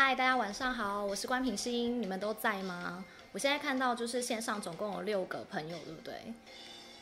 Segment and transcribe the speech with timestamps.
[0.00, 3.04] 嗨，大家晚上好，我是关品心，你们都在吗？
[3.32, 6.14] 我现在看到就是线上总共有六个朋友，对不对？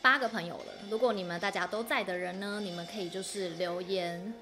[0.01, 0.73] 八个朋友了。
[0.89, 4.33] 如果你们大家都在的人呢，你们可以就是留言，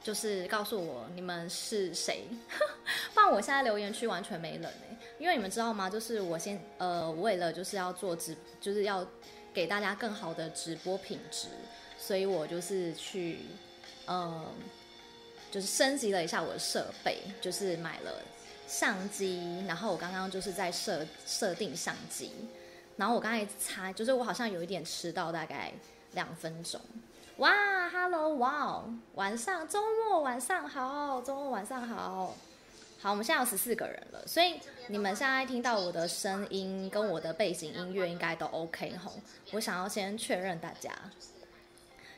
[0.00, 2.28] 就是告诉我你们是谁。
[3.12, 5.90] 放我现在留言区完全没人哎，因为你们知道吗？
[5.90, 9.04] 就是我先呃，为了就是要做直，就是要
[9.52, 11.48] 给大家更好的直播品质，
[11.98, 13.40] 所以我就是去
[14.06, 14.46] 呃。
[15.54, 18.10] 就是升级了一下我的设备，就是买了
[18.66, 22.32] 相机，然后我刚刚就是在设设定相机，
[22.96, 25.72] 然后我刚才猜，就是我好像有一点迟到，大概
[26.14, 26.80] 两分钟。
[27.36, 27.52] 哇
[27.88, 29.80] ，Hello，哇，晚上周
[30.10, 32.34] 末晚上好，周末晚上好，
[33.00, 34.58] 好，我们现在有十四个人了，所以
[34.88, 39.12] 你们现在听到我的声音跟我的背景音乐应该都 OK 吼。
[39.52, 40.90] 我想要先确认大家。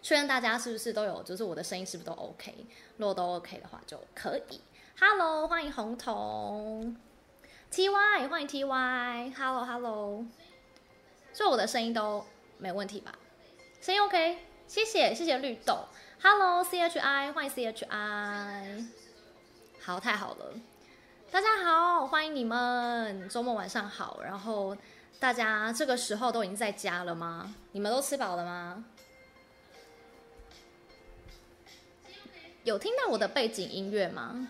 [0.07, 2.55] 确认大家是不是都有，就是我的声音是不是都 OK？
[2.97, 4.61] 如果都 OK 的话就可以。
[5.01, 6.97] Hello，欢迎红彤
[7.73, 10.25] ，TY，欢迎 TY，Hello Hello，
[11.33, 12.25] 所以我的声音都
[12.59, 13.19] 没问题吧？
[13.81, 15.81] 声音 OK，谢谢谢谢绿豆
[16.23, 18.87] ，Hello，CHI，欢迎 CHI，
[19.81, 20.55] 好，太好了，
[21.33, 24.21] 大家好，欢迎你们，周末晚上好。
[24.23, 24.77] 然后
[25.19, 27.53] 大家这个时候都已经在家了吗？
[27.73, 28.85] 你们都吃饱了吗？
[32.67, 34.49] 有听到我的背景音乐吗？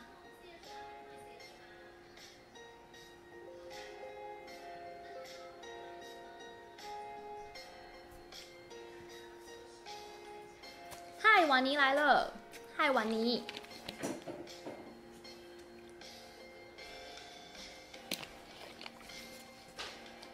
[11.19, 12.33] 嗨，婉妮来了！
[12.75, 13.45] 嗨，婉妮！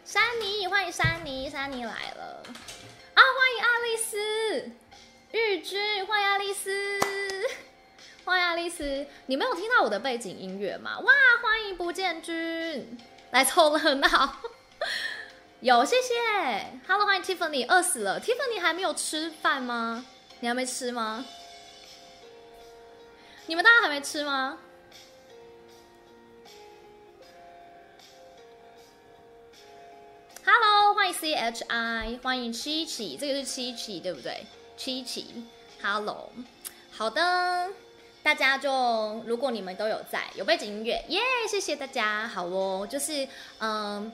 [0.05, 2.43] 珊妮，欢迎珊妮，珊妮来了！
[3.13, 4.71] 啊，欢迎阿丽丝，
[5.31, 6.71] 玉君，欢迎阿丽丝。
[8.25, 10.97] 欢迎爱丽丝，你没有听到我的背景音乐吗？
[10.99, 12.97] 哇，欢迎不见君
[13.31, 14.37] 来凑热闹，
[15.59, 16.13] 有谢谢。
[16.87, 18.21] Hello，欢迎 Tiffany，饿死了。
[18.21, 20.05] Tiffany 还没有吃饭吗？
[20.39, 21.25] 你还没吃吗？
[23.47, 24.57] 你们大家还没吃吗
[30.45, 34.45] ？Hello，欢迎 CHI，欢迎七七，这个是七七对不对？
[34.77, 35.43] 七七
[35.81, 36.31] ，Hello，
[36.89, 37.69] 好的。
[38.23, 41.19] 大家就，如果你们都有在，有背景音乐，耶、
[41.49, 43.27] 谢谢大家，好哦，就是，
[43.59, 44.09] 嗯，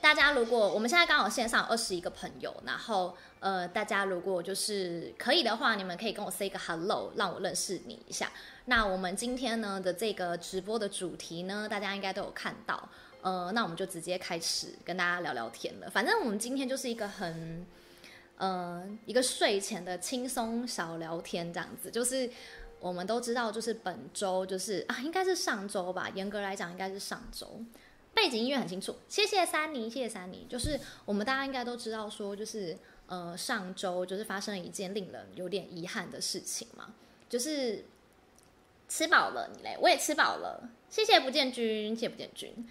[0.00, 8.32] 大家如果我们现在刚好线上二十一个朋友，然后，呃，大家如果就是可以的话，你们可以跟我 say 个 hello，让我认识你一下。
[8.64, 12.88] 那我们今天呢的这个直播的主题呢，大家应该都有看到，
[13.20, 15.90] 呃，那我们就直接开始跟大家聊聊天了。
[15.90, 17.66] 反正我们今天就是一个很，
[18.38, 22.30] 呃，一个睡前的轻松小聊天这样子，就是。
[22.78, 26.10] 我们都知道，就是本周就是啊，应该是上周吧。
[26.14, 27.60] 严格来讲，应该是上周。
[28.14, 30.46] 背景音乐很清楚，谢谢珊妮，谢谢珊妮。
[30.48, 32.76] 就是我们大家应该都知道，说就是
[33.06, 36.94] 呃，上周就是发生了一件令人有点遗憾的事情嘛，
[37.28, 37.84] 就是
[38.88, 40.68] 吃饱了你嘞，我也吃饱了。
[40.88, 42.66] 谢谢不见君，谢谢不见君。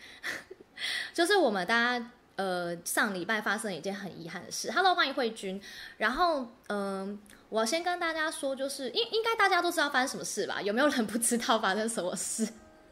[1.13, 4.71] 就是我们大家呃，上礼拜发生了一件很遗憾的事。
[4.71, 5.61] Hello，欢迎慧君。
[5.97, 7.19] 然后嗯。
[7.55, 10.61] 我先跟大家说，就是应应该大家都知道发生什么事吧？
[10.61, 12.45] 有没有人不知道发生什么事？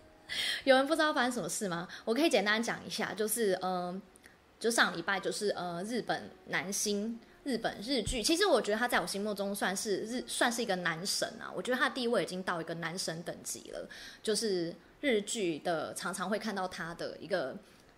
[0.63, 1.85] 有人不知道发生什么事吗？
[2.05, 4.01] 我可以简单讲一下，就是嗯、呃，
[4.61, 13.89] 就上礼拜就是呃，日本男星，日本日剧，其实我觉得他在我心目中算是日算是一个男神啊，我觉得他的地位已经到一个男神等级了。
[14.21, 17.53] 就是日剧的常常会看到他的一个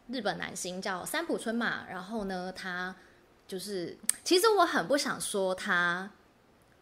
[0.07, 2.95] 日本男星叫三浦春马，然后呢，他
[3.47, 6.09] 就是其实我很不想说他。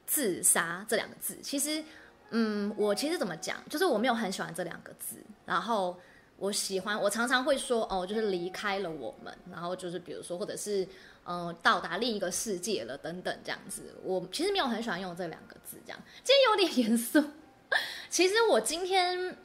[0.05, 1.83] 自杀这两个字，其实，
[2.29, 5.15] 嗯，我其实怎么讲，就是我没有很喜欢这两个字。
[5.45, 5.97] 然后
[6.37, 10.87] 我喜欢，我常常会说，哦，就是离开了我们，然后就是比如说，或者是，
[11.25, 13.95] 嗯、到达另一个世界了等等这样子。
[14.03, 15.99] 我其实没有很喜欢用这两个字，这样。
[16.23, 17.23] 今天有点严肃。
[18.09, 19.35] 其实我今天，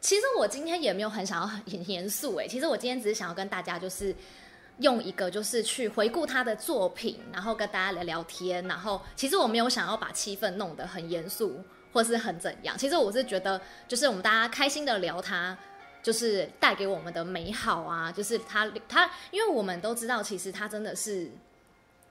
[0.00, 2.46] 其实我今天也没有很想要很严肃诶。
[2.46, 4.14] 其实我今天只是想要跟大家就是。
[4.80, 12.78] 用一个就是去回顾他的作品，然后跟大家聊聊天，然后其实我没有想要把气氛弄得很严肃或是很怎样。
[12.78, 15.56] 其实我是觉得，就是我们大家开心的聊他，
[16.02, 21.28] 就是带给我们的美好啊，就是他他，因为我们都知道，其实他真的是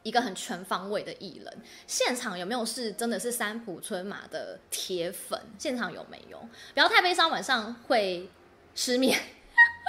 [0.03, 1.61] 一个很全方位的艺人。
[1.85, 5.39] 现场有没有是真的是三浦春马的铁粉？
[5.57, 6.37] 现场有没有？
[6.73, 8.29] 不要太悲伤，晚上会
[8.75, 9.17] 失眠。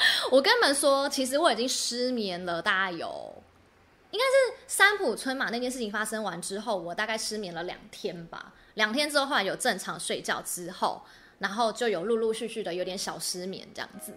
[0.30, 3.34] 我跟你们说，其实我已经失眠了，大概有，
[4.10, 8.52] 应该是三浦春马那件事情发生完之后，我大概失眠了两天吧。
[8.74, 11.02] 两天之后，后来有正常睡觉之后，
[11.38, 14.12] 然后就有陆陆续续的有点小失眠这样子。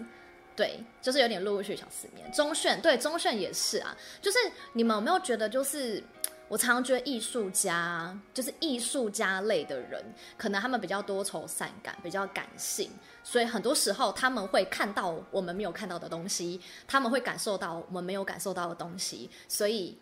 [0.56, 2.32] 对，就是有点陆陆续续小失眠。
[2.32, 3.98] 钟炫，对，钟炫也是啊。
[4.22, 4.38] 就是
[4.74, 6.04] 你们有没有觉得，就是
[6.48, 10.04] 我常常觉得艺术家，就是艺术家类的人，
[10.38, 12.92] 可能他们比较多愁善感，比较感性，
[13.24, 19.98] 所以很多时候他们会看到我们没有看到的东西，他们会感受到我们没有感受到的东西，所以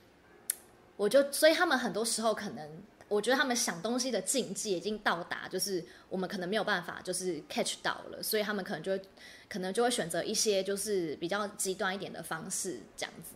[0.97, 2.69] 我就，所以他们很多时候可能。
[3.09, 9.01] 我觉得他们想东西的境界已经到达，就是我们可能没有办法，就是 catch 到了，所以他们可能就会，
[9.49, 13.33] 可能就会选择一些就是比较极端一点的方式这样子。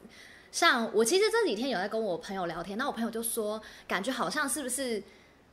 [0.51, 5.01] 像我其实这几天有在跟我朋友聊天，那我朋友就说，感觉好像是不是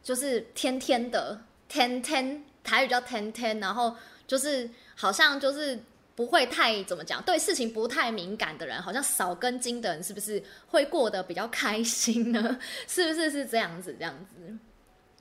[0.03, 3.97] 就是天天的天天，台语叫天天，然后
[4.31, 5.79] 就是好像就是。
[6.17, 12.59] 不会太怎么讲，对事情不太敏感的人，好像少根筋的人，是不是会过得比较开心呢？
[12.87, 13.97] 是不是是这样子？
[13.99, 14.59] 这样子，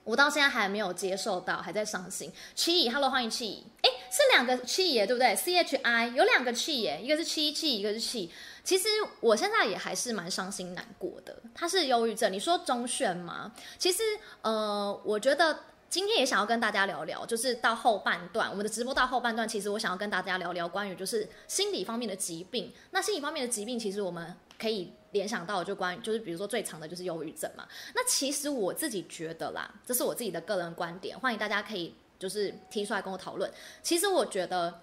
[0.03, 2.29] 我到现在还没有接受到，还在伤心。
[2.53, 8.29] 七，Hello，欢迎七，哎，是两个七耶，对不对？C H I 有两个七耶，一个是七七，一个是七。
[8.65, 8.89] 其实
[9.21, 11.33] 我现在也还是蛮伤心难过的。
[11.55, 13.53] 他是忧郁症，你说钟炫吗？
[13.77, 14.03] 其实，
[14.41, 15.57] 呃，我觉得。
[15.89, 22.71] 今天也想要跟大家聊聊，就是到后半段，我们的直播到后半段，其实我想要跟大家聊聊关于就是心理方面的疾病。
[22.91, 27.67] 那心理方面的疾病，其实我们可以联想到就关于就是比如说最常的就是忧郁症嘛。
[27.95, 33.51] 那其实我自己觉得啦，这是我自己的个人观点，欢迎大家可以就是提出来跟我讨论。
[33.81, 34.81] 其实我觉得，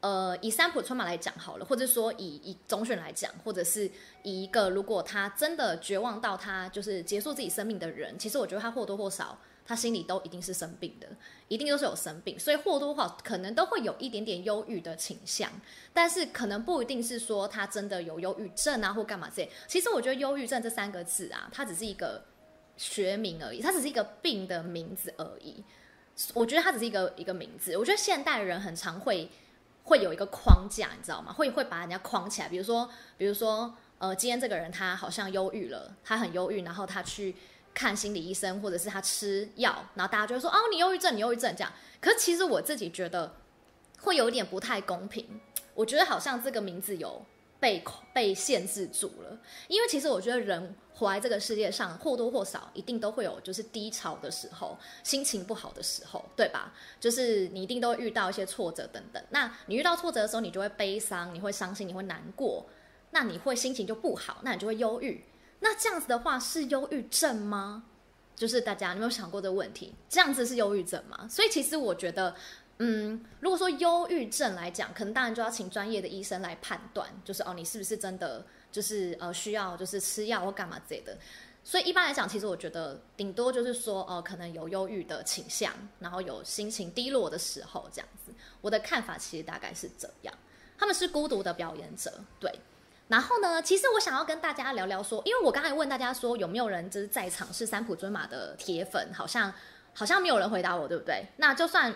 [0.00, 3.90] 呃，以三浦春马来讲好了，或者说以以总选来讲，或者是
[4.22, 9.38] 以一个如果他真的绝望到他就是结束自己生命的人，其实我觉得他或多或少。
[9.64, 11.06] 他心里都一定是生病的，
[11.46, 15.48] 一定都是有生病，所以或多或少可能都会有一点点忧郁的倾向，
[15.92, 19.48] 但是可能不一定是说他真的有忧郁症啊或干嘛这。
[19.68, 22.24] 其实我觉得忧郁症这三个字啊，它只是一个
[22.76, 25.62] 学名而已，它只是一个病的名字而已。
[26.34, 27.76] 我觉得它只是一个一个名字。
[27.76, 29.30] 我觉得现代人很常会
[29.84, 31.32] 会有一个框架，你知道吗？
[31.32, 37.36] 会会把人家框起来，比如说比如说呃，今天这个人他好像忧郁了，他很忧郁，然后他去。
[37.74, 41.72] 看心理医生，或者是他吃药，然后大家就会说：“哦，你忧郁症，你忧郁症。”这样。
[42.00, 43.34] 可是其实我自己觉得
[44.00, 45.40] 会有点不太公平。
[45.74, 47.24] 我觉得好像这个名字有
[47.58, 47.82] 被
[48.12, 49.38] 被限制住了，
[49.68, 56.74] 因为其实我觉得人活在这个世界上，或多或少一定都会有就是低潮的时候，心情不好的时候，对吧？
[57.00, 59.24] 就是你一定都会遇到一些挫折等等。
[59.30, 62.66] 那你遇到挫折的时候，你就会悲伤，你会伤心，你会难过，
[63.12, 65.24] 那你会心情就不好，那你就会忧郁。
[65.64, 67.84] 那这样子的话是忧郁症吗？
[68.34, 69.94] 就是大家有没有想过这个问题？
[70.08, 71.28] 这样子是忧郁症吗？
[71.30, 72.34] 所以其实我觉得，
[72.78, 81.16] 嗯，如果说忧郁症来讲，可能当然就要请专业的医生来判断，就是哦，你是不是真的就是呃需要就是吃药或干嘛之类的。
[81.62, 88.32] 所以一般来讲，其实我觉得顶多就是说哦，可能有忧郁的倾向，然后有心情低落的时候这样子。
[88.60, 90.34] 我的看法其实大概是这样。
[90.76, 92.52] 他们是孤独的表演者，对。
[93.08, 99.52] 然后呢，其实我想要跟大家聊聊说，因为我刚才问大家说有没有人就是在场是三浦尊马的铁粉，好像
[99.92, 101.26] 好像没有人回答我，对不对？
[101.36, 101.94] 那就算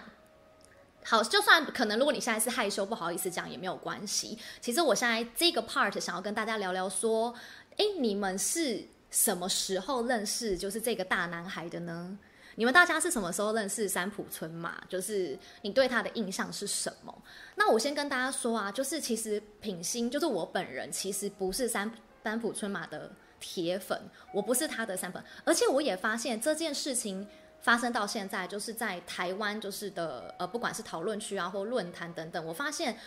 [1.05, 4.39] 好，就算可能如果你现在是害羞不好意思讲也没有关系。
[4.61, 7.33] 其实我现在这个 part 想要跟大家聊聊说，
[7.79, 12.19] 哎，你们是什么时候认识就是这个大男孩的呢？
[12.57, 14.83] 你们大家是什么时候认识三浦春马？
[14.89, 17.23] 就是你对他的印象是什么？
[17.55, 21.91] 那我先跟大家说啊，就是其实品心，就是我本人，其实不是三
[22.25, 24.01] 三浦春马的铁粉，
[24.33, 27.29] 我不是他的三粉，而且我也发现这件事情
[27.61, 32.99] 发生到现在，就是在台湾，就是的呃，不管是讨论区啊或论坛等等，我发现，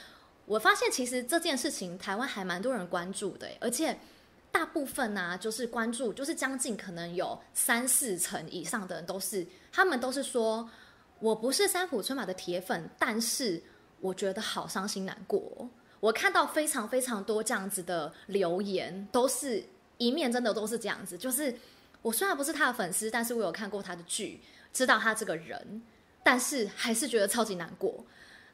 [0.45, 3.97] 我发现其实这件事情台湾还蛮多人关注的，而且。
[4.51, 10.69] 大部分呢、啊，就是关注，就是将近可能有三四成以上的人都是，他们都是说，
[11.19, 13.61] 我不是三浦春马的铁粉，但是
[13.99, 15.69] 我觉得好伤心难过。
[15.99, 19.63] 我看到非常非常多这样子的留言，都是
[19.97, 21.53] 一面真的都是这样子，就是
[22.01, 24.41] 我虽然不是他的粉丝，但是我有看过他的剧，
[24.71, 25.81] 知道他这个人，
[26.23, 28.05] 但是还是觉得超级难过。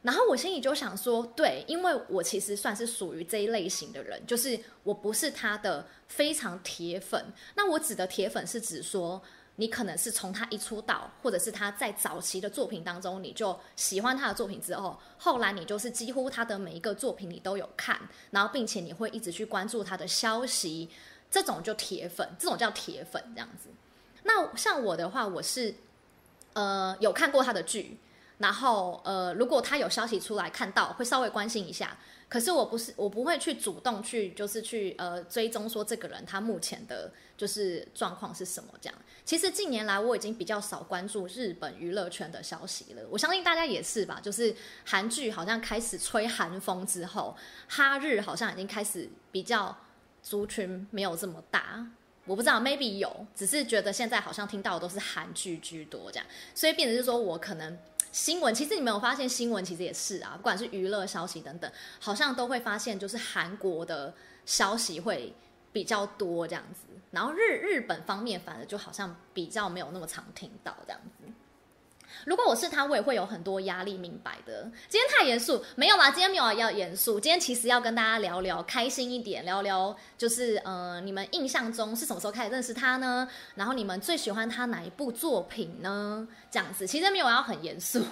[0.06, 7.32] 然后我心里就想说，对，因为我其实算是属于这一类型的人，就是我不是他的非常铁粉。
[7.56, 9.20] 那我指的铁粉是指说，
[9.56, 20.88] 你可能是从他一出道，或者是他在早期的作品当中，你就喜欢他的作品之后，后来你就是几乎他的每一个作品你都有看，然后并且你会一直去关注他的消息，
[21.28, 23.70] 这种就铁粉，这种叫铁粉这样子。
[24.22, 25.74] 那像我的话，我是
[26.52, 27.98] 呃有看过他的剧。
[28.38, 31.96] 然后呃，如果他有消息出来看到，会稍微关心一下。
[32.28, 38.98] 可是我不是，我不会去主动去，就是去呃追踪说这个人他目前的就是状况是什么这样。
[39.24, 44.20] 其实近年来我已经比较少关注日本娱乐圈的消息了，我相信大家也是吧。
[44.20, 47.36] 就是韩剧好像开始吹韩风之后，
[47.68, 49.74] 哈日好像已经开始比较
[50.20, 51.86] 族群没有这么大。
[52.24, 56.26] 我不知道，maybe 有，只是觉得现在好像听到的都是韩剧居多这样，
[56.56, 57.78] 所以变成是说我可能。
[58.16, 61.70] 新闻其实你没有发现，新闻其实也是啊，不管是娱乐消息等等，
[62.00, 64.14] 好像都会发现就是韩国的
[64.46, 65.34] 消息会
[65.70, 71.30] 比较多这样子，然后日日本方面反而就好像比较没有那么常听到这样子。
[72.26, 74.68] 如果我是他，我也会有很多压力，明白的。
[74.88, 83.28] 今天太严肃，没有啦，今天没有要严肃，今天其实要跟大家聊聊开心一点，聊聊就是呃，你们印象中是什么时候开始认识他呢？
[83.54, 86.26] 然后你们最喜欢他哪一部作品呢？
[86.50, 88.04] 这样子，其实没有要很严肃，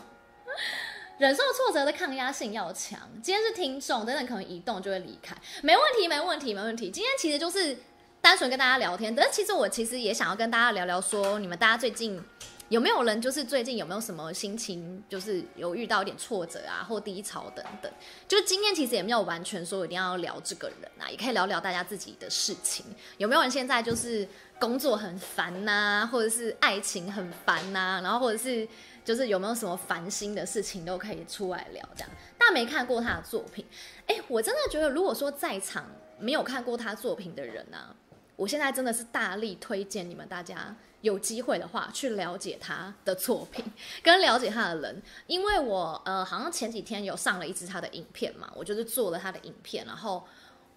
[1.18, 3.00] 忍受挫折的抗压性要强。
[3.20, 6.88] 今天是听众，等等可能移动就会离开，没问题，没问题，没问题。
[6.88, 7.76] 今天其实就是
[8.20, 12.22] 单纯跟大家聊天，但是其实我其实也想要跟大家聊聊说，你们大家最近。
[12.70, 17.92] 有没有人就是最近有没有什么心情，就是有遇到一点挫折啊，或低潮等等？
[18.26, 22.84] 就今天其实也没有完全说一定要聊这个人啊，也可以聊聊大家自己的事情。
[23.18, 24.26] 有没有人现在就是
[24.58, 28.66] 工作很烦呐、或者是爱情很烦呐、然后或者是
[29.04, 32.10] 就是有没有什么烦心的事情都可以出来聊这样。
[32.38, 33.64] 大没看过他的作品，
[34.06, 35.84] 哎，我真的觉得如果说在场
[36.18, 37.94] 没有看过他作品的人啊，
[38.36, 40.74] 我现在真的是大力推荐你们大家。
[41.04, 43.62] 有机会的话，去了解他的作品，
[44.02, 50.24] 跟了解他的人，因为我呃，好像前几天有上了一支他的影片嘛，我就是做了他的影片，然后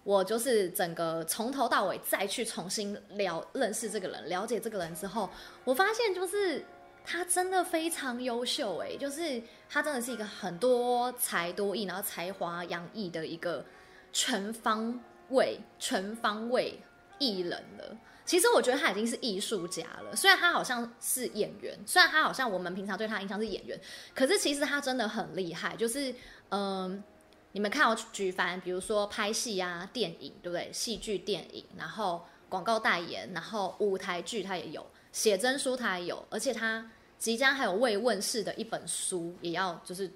[0.04, 5.30] 我就是整个从头到尾再去重新了认识这个人，了解这个人之后，
[5.64, 6.62] 我发现就是
[7.06, 13.64] 他真的非常优秀诶，就是他真的是一个很多才多艺，然后才华洋溢的一个
[14.12, 16.78] 全方位、全方位
[17.18, 17.96] 艺人了。
[18.28, 23.80] 其实我觉得他已经是艺术家了，虽然他好像是演员，虽然他好像我们平常对他印象是演员，
[24.14, 25.74] 可是其实他真的很厉害。
[25.74, 26.14] 就是
[26.50, 27.02] 嗯、
[27.52, 30.70] 你们看我举凡，比如说拍戏啊、电影，对不对？
[30.70, 40.12] 戏剧、电影，然后广告代言，然后舞台剧他也有，写真书他也有，而且他即将还有未问世的一本书，也要就是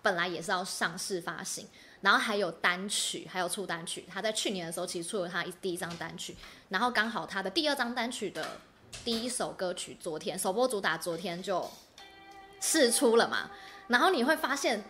[0.00, 1.68] 本来也是要上市发行。
[2.02, 4.04] 然后还有单曲，还有出单曲。
[4.12, 6.36] 他在去年的时候其实出了他第一张单曲，
[6.68, 8.44] 然后刚好他的第二张单曲的
[9.04, 11.66] 第一首歌曲，昨天首播主打，昨天就
[12.60, 13.50] 试出了嘛。
[13.88, 14.84] 然后你会发现，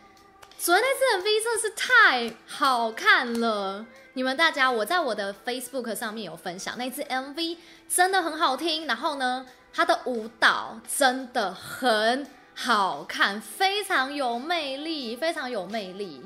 [0.59, 3.87] 昨天那支 MV 真的是太好看了。
[4.14, 7.57] 你们大家，我在我的 Facebook 上面有分享那支 MV，
[7.88, 8.87] 真的很好听。
[8.87, 16.23] 然后呢，他的舞蹈真的很好看，非常有魅力，非常有魅力。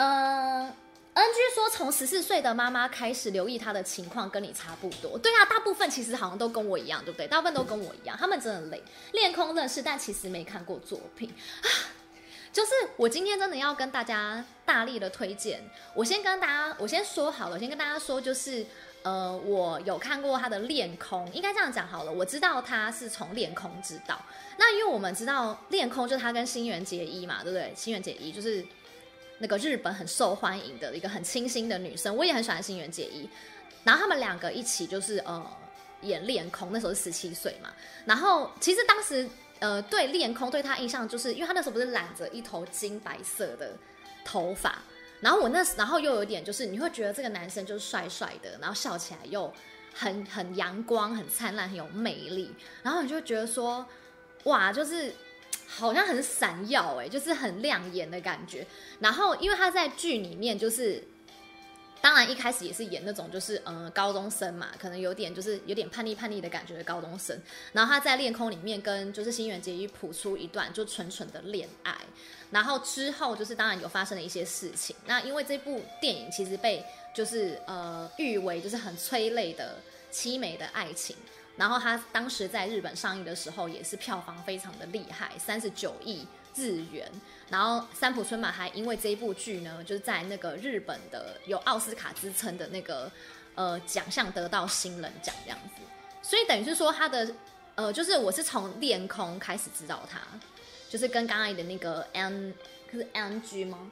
[0.00, 0.72] 嗯
[1.14, 5.18] ，NG 说从十四岁的妈妈开始留意他的情况，跟你差不多。
[5.18, 7.26] 对啊，大部分其实好像都跟我一样，对不对？
[7.26, 11.66] 大部分都跟我一样，他们真的累，练空认识，但其实没看过作品啊。
[12.52, 15.68] 就是我今天真的要跟大家大力的推荐。
[15.94, 18.64] 我先跟大家，我先说好了，先跟大家说，就是
[19.02, 22.12] 呃，我有看过他的练空，应该这样讲好了。
[22.12, 24.16] 我知道他是从练空知道。
[24.58, 27.72] 那因为我们知道练空就是他跟新垣结衣嘛，对不对？
[27.74, 28.64] 新垣结衣就是。
[29.38, 33.28] 那个日本很受欢迎的一个很清新的女生，我也很喜欢新垣结衣。
[33.84, 35.56] 然后他们两个一起就是呃
[36.02, 37.70] 演恋空，那时候是十七岁嘛。
[38.04, 39.28] 然后其实当时
[39.60, 43.72] 呃对恋空对他印象就是因为他那时候不是染着一头金白色的
[44.24, 44.82] 头发，
[45.20, 49.52] 然后我那然后又有点就是你会觉得这个男生就是帅帅的，然后笑起来又
[49.94, 52.52] 很很阳光、很灿烂、很有魅力，
[52.82, 53.86] 然后你就觉得说
[54.44, 55.14] 哇就是。
[55.70, 58.66] 好像很闪耀哎，就是很亮眼的感觉。
[59.00, 61.04] 然后，因为他在剧里面就是，
[62.00, 67.38] 当然一开始也是演那种就是嗯高中生嘛，可能有点就是有点叛逆叛逆的感觉的高中生。
[67.72, 71.94] 然后他在恋空里面跟就是新垣结衣谱出一段就纯纯的恋爱。
[72.50, 74.96] 然后之后就是当然有发生了一些事情。
[75.04, 76.82] 那因为这部电影其实被
[77.14, 79.76] 就是呃誉为就是很催泪的
[80.10, 81.14] 凄美的爱情。
[81.58, 86.24] 然后他当时在日本上映的时候，也是票房非常的厉害，三十九亿
[86.54, 87.10] 日元。
[87.50, 93.10] 然后三浦春马还因为这一部剧呢，就是在那个日本的有奥斯卡之称的那个
[93.56, 95.82] 呃奖项得到新人奖这样子。
[96.22, 97.28] 所以等于是说他的
[97.74, 100.20] 呃，就是我是从恋空开始知道他，
[100.88, 102.54] 就是跟刚刚的那个 N
[102.92, 103.90] 是 NG 吗？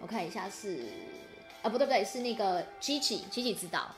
[0.00, 0.84] 我看一下是
[1.62, 3.94] 啊，不对不对，是那个 Gigi Gigi 知道。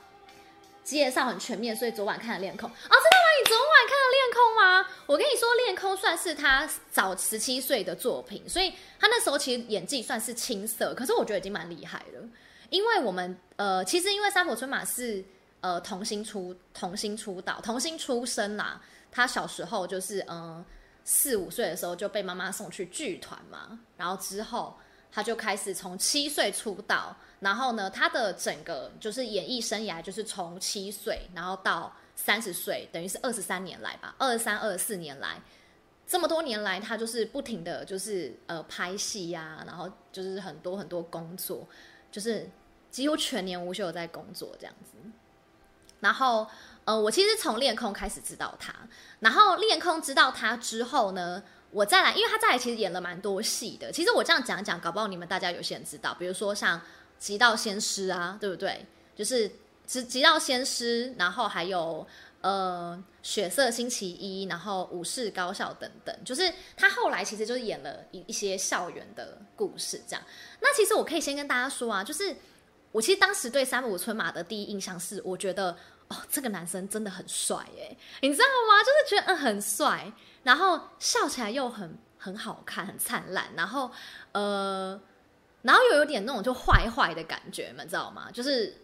[0.83, 3.27] 介绍很全面，所以昨晚看了恋空哦，真的吗？
[3.39, 4.87] 你昨晚看了恋空吗？
[5.05, 12.21] 我跟你说，恋空算是他早十七岁的作品，所以他那时候其实演技算是青涩，可是我觉得已经蛮厉害了。
[12.69, 15.23] 因为我们呃，其实因为三浦春马是
[15.61, 18.81] 呃童星出童星出道，童星出身啦。
[19.11, 20.63] 他小时候就是嗯
[21.03, 24.75] 四五岁的时候就被妈妈送去剧团嘛，然后之后
[25.13, 35.39] 他就开始从七岁出道，然后呢，他的整个就是演艺生涯就是从七岁然后到三十岁，等于是二十三年来吧，二十三二十四年来，
[36.07, 41.67] 这么多年来他就是不停的就是呃拍戏呀、然后就是很多很多工作，
[42.11, 42.49] 就是。
[42.93, 44.91] 几乎全年无休在工作这样子，
[45.99, 46.45] 然后
[46.85, 48.71] 呃，我其实从恋空开始知道他，
[49.19, 51.41] 然后恋空知道他之后呢，
[51.73, 53.91] 我再来，因为他再来其实演了蛮多戏的。
[53.91, 56.79] 其实我这样讲讲，搞不好你们大家有些人知道，比如说像
[57.17, 58.85] 《极道鲜师》啊，对不对？
[59.15, 59.49] 就是
[59.85, 62.05] 《极极道鲜师》，然后还有
[62.41, 70.23] 呃《血色星期一》，然后《武士高校》等等，就是他后来其实就是演了一一些校园的故事这样。
[70.61, 72.35] 那其实我可以先跟大家说啊，就是。
[72.93, 75.75] 我其实当时对三浦春马的第一印象是，我觉得
[76.13, 78.83] 哦，这个男生真的很帅耶，你知道吗？
[78.83, 80.11] 就是觉得嗯很帅，
[80.43, 83.89] 然后笑起来又很很好看，很灿烂，然后
[84.33, 84.99] 呃，
[85.63, 88.29] 然后又有点那种就坏坏的感觉，你们知道吗？
[88.31, 88.75] 就是，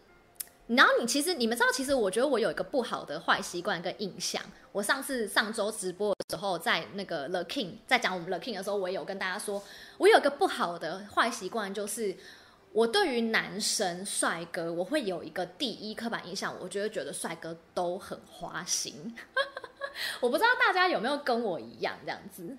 [0.68, 4.42] 然后你其实你们知道，其实我觉得我有一个不好的坏习惯跟印象。
[4.72, 9.62] 我上次上周直播的时候，在那个 The King 在讲我们 The King 的时候，我也有跟大家说，
[10.00, 12.18] 我有一个不好的坏习惯就是。
[12.72, 19.16] 我对于男生帅哥，我会有一个第一刻板印象，我就会觉得帅哥都很花心。
[20.22, 22.58] 我不知道大家有没有跟我一样这样子。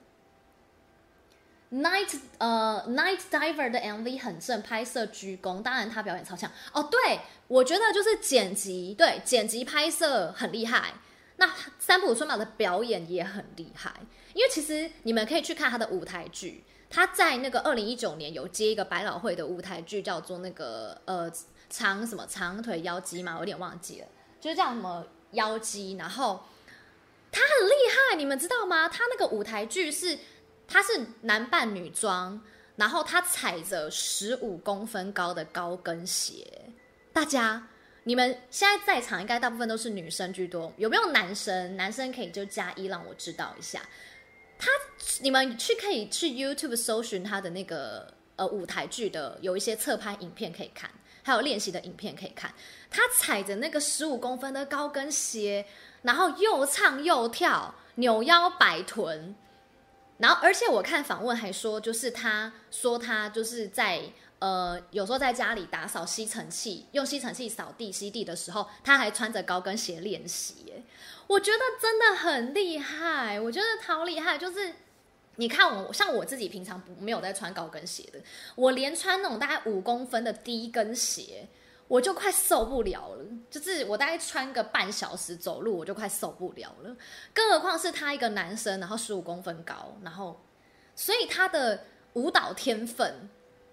[1.72, 6.50] Night 呃，Night Diver 的 MV 很正，拍摄鞠躬，当然他表演超强。
[6.72, 10.94] 哦，对，我觉得就是剪辑，对，剪辑拍摄很厉害。
[11.36, 13.94] 那三浦春马的表演也很厉害，
[14.34, 16.64] 因为其实你们可以去看他的舞台剧。
[16.90, 21.30] 他在那个二零一九年有接一个百老汇的舞台剧，叫做那个呃
[21.70, 24.08] 长什么长腿妖姬嘛，我有点忘记了，
[24.40, 25.94] 就是叫什么妖姬。
[25.94, 26.42] 然后
[27.30, 27.72] 他很厉
[28.10, 28.88] 害，你们知道吗？
[28.88, 30.18] 他那个舞台剧是
[30.66, 32.42] 他是男扮女装，
[32.74, 36.44] 然后他踩着十五公分高的高跟鞋。
[37.12, 37.68] 大家，
[38.02, 41.76] 你们现在在场应该大部分都是女生居多，有没有男生？
[41.76, 43.80] 男生可以就加一，让我知道一下。
[44.60, 44.70] 他，
[45.22, 50.90] 你们去可以去 YouTube 搜寻他的那个呃舞台剧的，有一些侧拍影片可以看，
[51.22, 52.52] 还有练习的影片可以看。
[52.90, 55.64] 他踩着那个十五公分的高跟鞋，
[56.02, 59.34] 然后又唱又跳，扭腰摆臀，
[60.18, 64.02] 然后而且我看访问还说，就是他说他就是在
[64.40, 70.82] 呃有时候在家里打扫吸尘器，用吸尘器扫地吸地的时候，他还穿着高跟鞋练习耶。
[71.26, 74.36] 我觉得真的很厉害，我觉得超厉害。
[74.36, 74.74] 就是
[75.36, 78.20] 你看我，像我自己平常不没有在穿高跟鞋的，
[78.56, 81.46] 我连穿那种大概五公分的低跟鞋，
[81.86, 83.24] 我就快受不了了。
[83.48, 86.96] 就是我大概穿个半小时走路，我就快受不了了。
[87.32, 90.40] 更何况是他一个男生，然后十五公分高，然后
[90.96, 93.30] 所以他的舞蹈天分，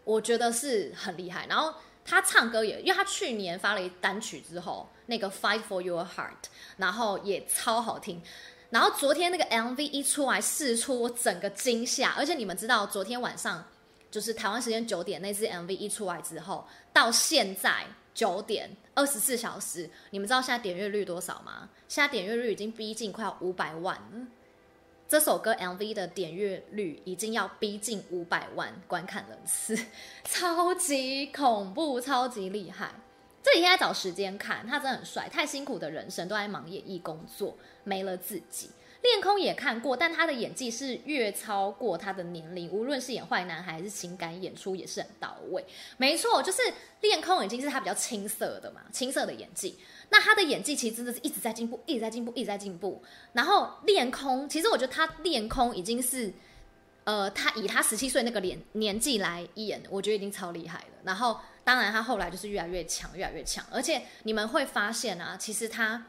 [0.07, 1.45] 我觉得是很厉害。
[1.47, 4.89] 然后他唱歌也，因为他去年发了一单曲之后。
[5.09, 8.21] 那个 Fight for Your Heart，然后也超好听，
[8.69, 13.63] 然后昨天那个 MV 一出来释出，我整个惊吓，而且你们知道昨天晚上
[14.11, 21.69] 就是台湾时间九点那支 MV 一出来之后，到现在九点二十四小时，你们知道现在点阅率多少吗？
[21.87, 24.27] 现在点阅率已经逼近快要五百万了，
[25.09, 29.77] 这首歌 MV 的点阅率已经要逼近五百万观看人次，
[30.25, 32.91] 超级恐怖，超级厉害。
[33.41, 35.29] 这几天在找时间看，他真的很帅。
[35.29, 38.69] 太辛苦的人生都在忙演艺工作，没了自己。
[39.01, 45.65] 恋空也看过，但他的演技是越超过他的年龄，无论是演坏男孩还是情感演出也是很到位。
[45.97, 46.61] 没错，就是
[47.01, 49.77] 恋空已经是他比较青涩的嘛，青涩的演技。
[50.09, 53.03] 那他的演技其实真的是一直在进步，一直在进步，一直在进步。
[53.33, 56.33] 然后恋空，其实我觉得他恋空已经是，
[57.03, 60.95] 呃，他以他十七岁那个年年纪来演，我觉得已经超厉害了。
[61.03, 61.39] 然后。
[61.67, 63.61] 当然，他后来就是越来越强，越来越强。
[63.69, 66.01] 而且你们会发现啊，其实他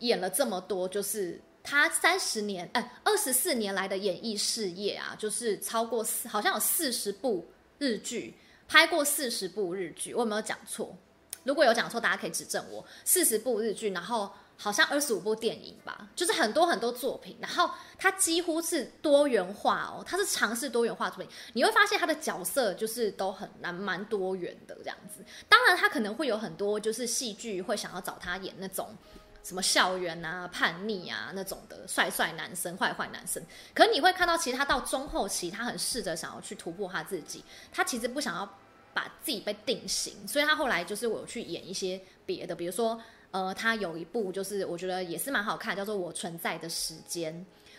[0.00, 7.46] 演了这么多，就是他三十年，哎，二十四年来的演艺事业啊，就是超过四，好像有四十部
[7.78, 8.34] 日剧，
[8.68, 10.12] 拍过四十部日剧。
[10.14, 10.96] 我有没有讲错？
[11.44, 12.84] 如果有讲错，大家可以指正我。
[13.04, 14.30] 四十部日剧，然后。
[14.54, 25.24] 好像二十五部电影吧，就是很多很多作品，然后他几乎是多元化哦，他是尝试多元化作品，你会发现他的角色就是都很难蛮多元的这样子。
[25.48, 28.94] 当然，他可能会有很多就是戏剧会想要找他演那种
[29.42, 33.42] 什么校园啊、叛逆啊那种的帅帅男生、坏坏男生。
[33.74, 38.58] 可你会看到，其实他到中后期，他很试着想要去突破他自己，他其实不想要
[38.94, 43.00] 把自己被定型，所以他后来就是我去演一些别的，比如说
[43.30, 47.34] 呃，他有一部就是我觉得也是蛮好看，叫做《我存在的时间》，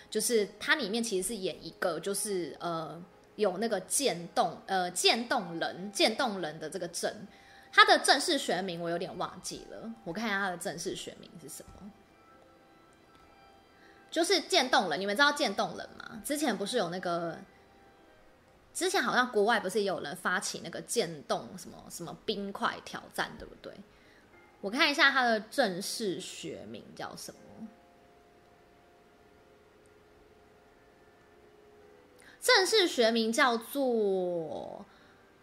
[0.09, 3.03] 就是它里面其实是演一个就是呃。
[3.35, 7.11] 有那个渐冻呃渐冻人渐冻人的这个症，
[7.75, 11.91] 它的正式学名我有点忘记了，我看一下它的正式学名是什么？
[14.11, 16.21] 就是渐冻人，你们知道渐冻人吗？
[16.23, 17.39] 之前不是有那个，
[18.75, 23.73] 之前好像国外不是有人发起那个渐冻什么什么冰块挑战，对不对？
[24.61, 27.39] 我看一下它的正式学名叫什么？
[32.39, 34.85] 正式学名叫做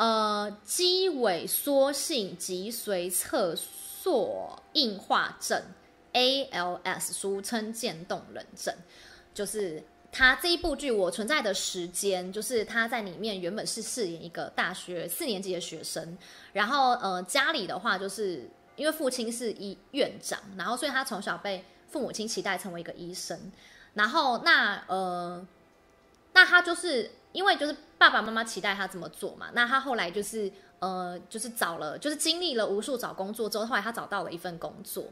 [0.01, 5.63] 呃肌萎缩性脊髓侧索硬化症
[6.15, 8.75] （ALS），俗称渐冻人症。
[9.35, 16.17] 就是他这一部剧《我存在的时间》，就是他在里面原本是饰演一个大学四年级的学生，
[16.55, 23.39] 然后呃家里的话就是因为父亲是医院长，然后所以他从小被父母亲期待成为一个医生，
[23.93, 25.47] 然后那呃。
[26.33, 35.07] 那他就是因为就是爸爸妈妈期待他这么做嘛，那他后来就是呃就是找了就是经历了无数找工作之后，后来他找到了一份工作。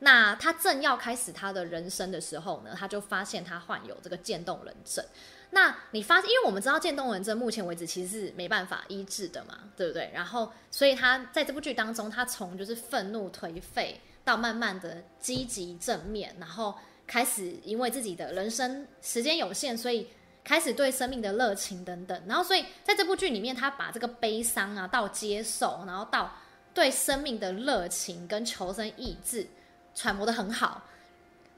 [0.00, 5.04] 那他正要开始他的人生的时候呢，他就发现他患有这个渐冻人症。
[5.50, 10.10] 那你发现，因为我们知道渐冻人症目前为止其实是没办法医治的嘛，对不对？
[10.12, 16.74] 然后所以他在这部剧当中，他从就是愤怒颓废到慢慢的积极正面，然后
[17.06, 20.08] 开始因为自己的人生时间有限，所以。
[20.44, 26.30] 开始对生命的热情等等，然后所以在这部剧里面，他把这个悲伤啊，到接受，然后到
[26.74, 29.46] 对生命的热情跟求生意志
[29.94, 30.82] 揣摩得很好。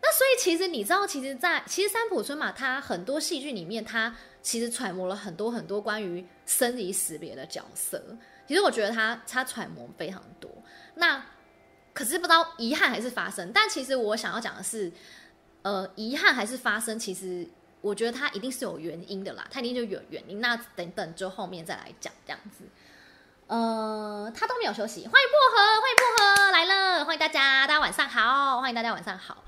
[0.00, 8.00] 那所以其实你知道，其实在，其实三浦春马他很多戏剧里面，他其实揣摩了很多很多关于生离死别的角色。
[8.46, 10.48] 其实我觉得他他揣摩非常多。
[10.94, 11.20] 那
[11.92, 14.92] 可是不知道遗憾还是发生，但其实我想要讲的是，
[15.62, 17.44] 呃，遗憾还是发生，其实。
[17.80, 20.40] 我觉得他一定是有原因的啦，他一定就有原因。
[20.40, 22.64] 那等等，就后面再来讲这样子。
[23.46, 25.06] 呃，他都没有休息。
[25.06, 29.44] 欢迎薄荷，欢迎薄荷来了，欢迎大家，大家晚上好，欢迎大家晚上好。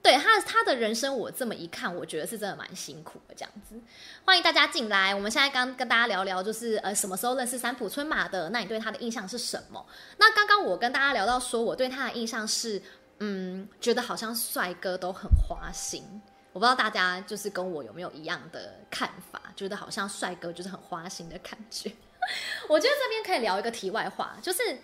[0.00, 3.78] 对他，他的人生我这么一看，我觉得是真的蛮辛苦的这样子。
[4.24, 8.48] 欢迎大家进来，我们现在刚跟大家聊聊，就是呃什么时候认识三浦春马的？
[8.50, 9.84] 那你对他的印象是什么？
[10.18, 12.82] 那刚刚我跟大家聊到说，我对他的印象是，
[13.18, 16.02] 嗯，觉得好像帅哥都很花心。
[16.54, 21.92] 我不知道大家就是跟我有没有一样的看法，觉得好像帅哥就是很花心的感觉。
[22.70, 24.78] 我觉得这边可以聊一个题外话，就是，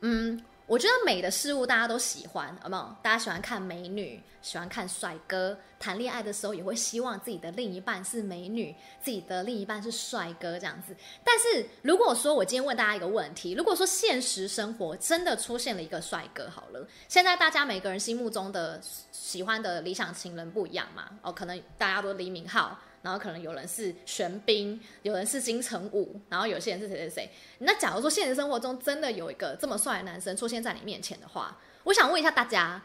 [0.00, 0.42] 嗯。
[0.70, 2.96] 我觉得美的事物大家都喜欢，好不好？
[3.02, 5.58] 大家喜欢看美女，喜欢看帅哥。
[5.80, 10.94] 谈恋爱的时候也会希望自己的另一半是美女，自己的另一半是帅哥这样子。
[11.24, 18.80] 但是如果说我今天问大家一个问题，如果说现实生活真的出现了一个帅哥，好了，现在大家每个人心目中的
[19.10, 21.10] 喜欢的理想情人不一样嘛？
[21.22, 22.70] 哦，可能大家都李敏镐。
[23.02, 27.30] 然后可能有人是玄彬，有人是金城武，然后有些人是谁谁谁。
[27.58, 32.82] 那假如说现实生活中真的有一个这么帅的男生出现在你面前的话，我想问一下大家，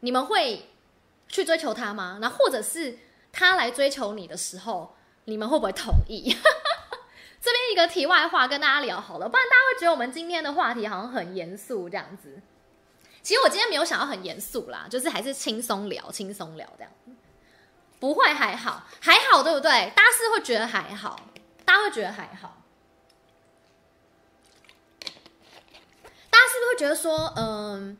[0.00, 0.66] 你们会
[1.28, 2.18] 去追求他吗？
[2.20, 2.98] 那或者是
[3.32, 6.34] 他来追求你的时候，你们会不会同意？
[7.40, 12.40] 这边一个题外话跟大家聊好了，不然大家会觉得我们今天的话题好像很严肃这样子。
[13.22, 16.92] 其实我今天没有想要很严肃啦，就是还是轻松聊，轻松聊这样。
[17.98, 19.92] 不会还好，还好对不对？
[19.96, 21.28] 大家是会觉得还好，
[21.64, 22.62] 大家会觉得还好。
[26.30, 27.96] 大家是不是会觉得说，嗯，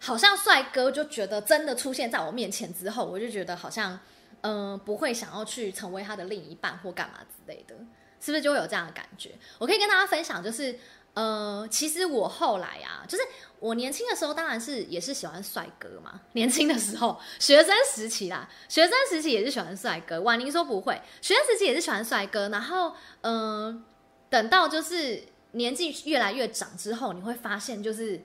[0.00, 3.98] 好像帅哥就觉得真的出现在我面前之后，我就觉得好像，
[4.42, 7.74] 嗯，不会想要去成为他的另一半或干嘛之类的，
[8.20, 9.32] 是不是就会有这样的感觉？
[9.58, 10.78] 我可以跟大家分享，就是。
[11.14, 13.24] 呃，其实我后来啊，就是
[13.60, 16.20] 我年轻的时候，当然是也是喜欢帅哥嘛。
[16.32, 20.20] 年轻的时候，学生时期啦，学生时期也是喜欢帅哥。
[20.20, 22.48] 婉宁说不会，学生时期也是喜欢帅哥。
[22.48, 23.82] 然后，嗯、呃，
[24.28, 25.22] 等到就是
[25.52, 28.20] 年纪越来越长之后，你会发现，就是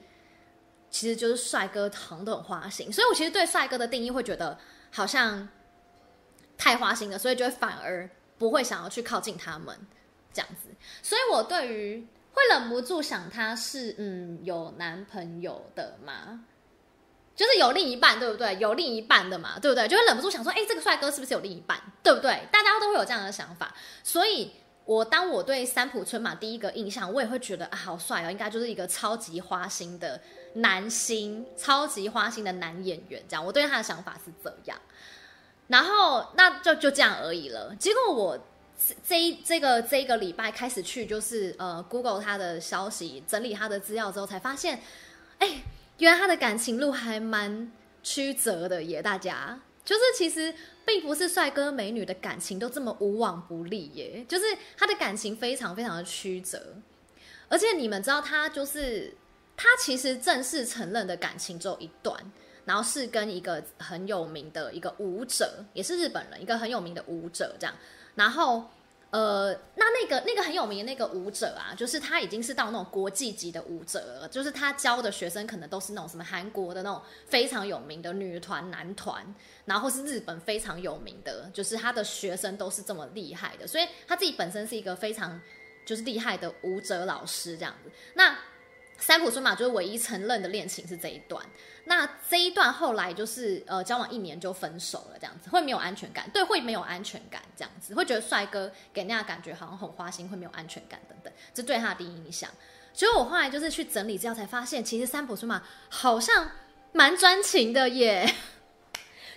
[0.90, 2.92] 其实就是帅哥好像都很花心。
[2.92, 4.58] 所以我其实对帅哥的定义会觉得
[4.92, 5.48] 好像
[6.58, 9.78] 太花心了，所以就会反而不会想要去靠近他们
[10.34, 10.70] 这样子。
[11.04, 12.08] 所以我对于
[12.40, 16.46] 会忍不住想他是嗯有男朋友的吗？
[17.36, 18.58] 就是有另一半，对不对？
[18.58, 19.88] 有另一半的嘛，对不对？
[19.88, 22.48] 就会忍不住想说，哎，这个帅哥是不是有另一半，对不对？
[22.52, 23.74] 大家都会有这样的想法。
[24.04, 24.52] 所以，
[24.84, 30.20] 我当我对三浦春马第一个印象，我也会觉得啊，好帅哦，应该就是一个超级花心的
[30.56, 33.46] 男星，超级花心的男演员，这样。
[33.46, 34.78] 我对他的想法是这样，
[35.68, 37.74] 然后那就就这样而已了。
[37.80, 38.38] 结果我
[39.08, 44.82] 这一这个这一个礼拜开始去，就是呃，Google 他的消息，整理他的资料之后，才发现，
[45.40, 45.62] 哎，
[45.98, 49.60] 原来他的感情路还蛮曲折的耶，大家。
[49.86, 50.54] 就是其实
[50.86, 54.46] 并不是帅哥美女的感情都这么无往不利耶，就是
[54.78, 56.76] 他的感情非常非常的曲折，
[57.48, 59.12] 而且你们知道他就是
[59.58, 62.16] 他其实正式承认的感情只有一段，
[62.66, 67.76] 然后是跟一个很有名的一个舞者，也是日本人，一个很有名的舞者这样，
[68.20, 68.66] 然后。
[69.12, 79.26] 呃，那那个那个很有名的那个舞者啊，就是他已经是到那种国际级的舞者了，就是他教的学生可能都是那种什么韩国的那种非常有名的女团、男团，
[79.66, 85.42] 然后是日本非常有名的，就是他的学生都是这么厉害的，所以他自己本身是一个非常
[85.88, 87.90] 就是厉害的舞者老师这样子。
[88.14, 88.38] 那
[89.00, 91.44] 三浦春马就是唯一承认的恋情是这一段，
[91.86, 102.50] 那这一段后来就是呃交往一年就分手了，这样子会没有安全感，对，会没有安全感，这样子会觉得帅哥给人家感觉好像很花心，会没有安全感等等，这对他的第一印象。
[102.94, 106.52] 所以我后来就是去整理资料才发现，其实三浦春马好像
[106.92, 108.26] 蛮专情的耶，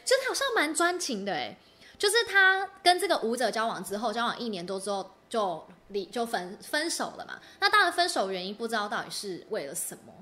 [0.04, 1.56] 真的好像蛮专情的哎，
[1.96, 5.10] 就是他跟这个舞者交往之后，交往一年多之后。
[5.32, 5.66] 就
[6.06, 10.12] 就分分手了嘛，那当然分手原因不知道到底是为了什么，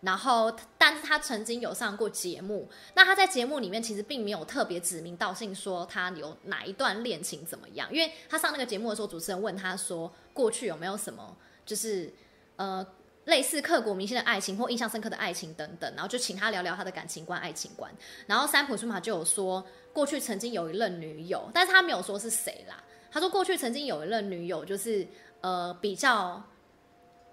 [0.00, 12.12] 然后但是他曾经有上过节目，那他在节目里面其实并没有特别指名道姓说他有哪一段恋情怎么样，因为他上那个节目的时候，主持人问他说过去有没有什么就是
[12.56, 12.86] 呃
[13.24, 17.92] 类似刻骨铭心的爱情或印象深刻的爱情等等，然后就请他聊聊他的感情观、爱情观，
[18.26, 22.82] 然后三浦春马就有说过去曾经有一任女友，但是他没有说是谁啦。
[23.16, 25.08] 他说过去曾经有一任女友，就是
[25.40, 26.42] 呃比较，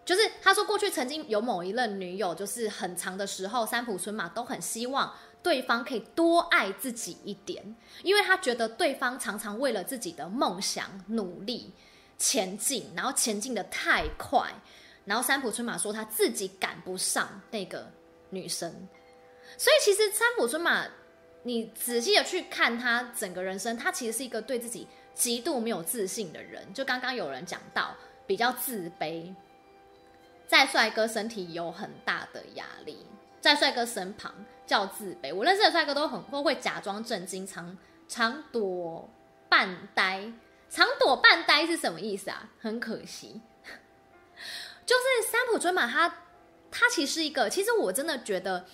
[0.06, 11.74] 就是他说过去曾经有某一任女友，就是很长的时候，三浦春马都很希望对方可以多爱自己一点，因为他觉得对方常常为了自己的梦想努力
[12.18, 14.54] 前进，然后前进的太快，
[15.04, 17.92] 然后三浦春马说他自己赶不上那个
[18.30, 18.72] 女生，
[19.58, 20.86] 所以其实三浦春马，
[21.44, 24.88] 你仔细的去看他整个人生，他其实是一个对自己。
[25.14, 27.96] 极度没有自信的人，就刚刚有人讲到
[28.26, 29.34] 比较自卑，
[30.48, 33.06] 在帅哥身体有很大的压力，
[33.40, 34.34] 在帅哥身旁
[34.66, 35.34] 叫自卑。
[35.34, 39.08] 我认识的帅哥都很都会假装震惊，常常躲
[39.48, 40.34] 半呆。
[40.70, 42.50] 常躲半呆是什么意思啊？
[42.60, 43.40] 很可惜，
[44.86, 46.10] 就是三浦春马他
[46.72, 48.66] 他其实一个，其实我真的觉得，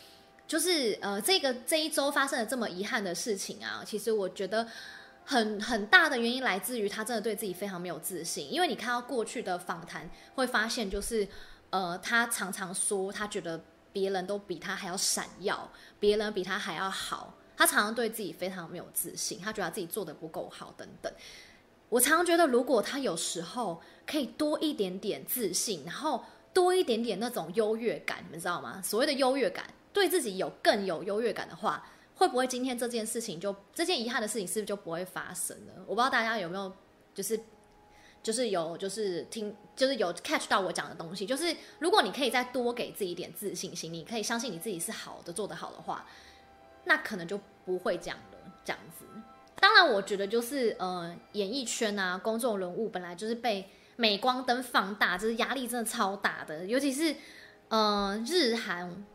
[0.48, 4.66] 就是呃这个这一周发生了这么遗憾的事情啊，其实我觉得。
[5.30, 11.28] 很很大的原因来自于他真的对自己非常没有自信，因为你看到过去的访谈会发现，就是
[11.70, 13.62] 呃，他常常说他觉得
[13.94, 21.14] 别人都比他还要闪耀，别人比他还要好，他常常对自己非常没有自信，他觉得自己做得不够好等等。
[21.90, 28.82] 我常常觉得，如果他有时候可以多一点点自信，然后多一点点那种优越感，你们知道吗？
[28.84, 31.88] 所谓的优越感，对自己有更有优越感的话。
[32.20, 35.74] 会不会今天这件事情就这件遗憾的事情是不是就不会发生了？
[35.88, 36.70] 我不知道大家有没有
[37.16, 37.40] 就是
[38.22, 46.06] 就是有就是听就是有 catch 到我讲的东西，就是如果你可以再多给自己一点自信心，你可以相信你自己是好的，做得好的话，
[46.84, 48.38] 那可能就不会这样了。
[48.66, 49.06] 这样子，
[49.56, 57.16] 当然我觉得就是呃，演艺圈啊，公众人物本来就是被镁光灯放大，就是压力真的超大的，尤其是
[57.70, 59.06] 呃日韩。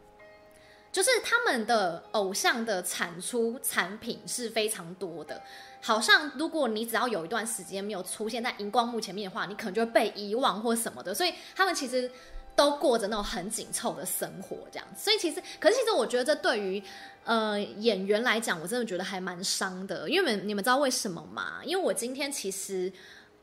[0.94, 5.42] 就是他们的偶像的产出产品是非常多的，
[5.82, 11.12] 好像如果你只要有一段时间没有出现在荧光幕前面的话，你可能就会被遗忘或什么的。
[11.12, 12.08] 所以他们其实
[12.54, 14.86] 都过着那种很紧凑的生活，这样。
[14.96, 16.80] 所以其实，可是其实我觉得这对于
[17.24, 20.08] 呃演员来讲，我真的觉得还蛮伤的。
[20.08, 21.54] 因为你们知道为什么吗？
[21.64, 22.92] 因为我今天其实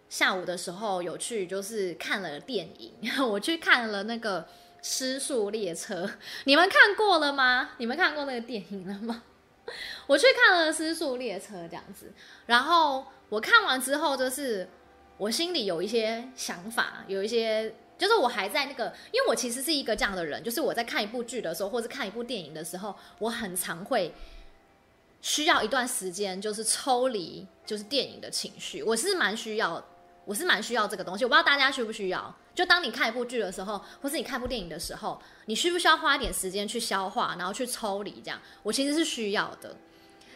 [0.07, 2.93] 下午的时候有去就是看了电影，
[3.29, 4.47] 我去看了那个。
[4.81, 6.09] 失速列车，
[6.45, 7.71] 你们看过了吗？
[7.77, 9.23] 你们看过那个电影了吗？
[10.07, 12.11] 我去看了《失速列车》这样子，
[12.47, 14.67] 然后我看完之后，就是
[15.17, 24.13] 我心里有一些想法，有一些就是我还在那个，因为我其实是一个这样的人，就是我在看一部剧的时候，或者看一部电影的时候，我很常会
[25.21, 29.81] 需要一段时间，就是抽离，就是电影的情绪，我是蛮需要，
[30.25, 32.33] 我是蛮需要这个东西，我不知道大家需不需要。
[32.53, 38.21] 就当你看一部剧的时候，或是你看一部电影的时候，你需不需要花一点时间去消化，然后去抽离？
[38.23, 39.75] 这样，我其实是需要的。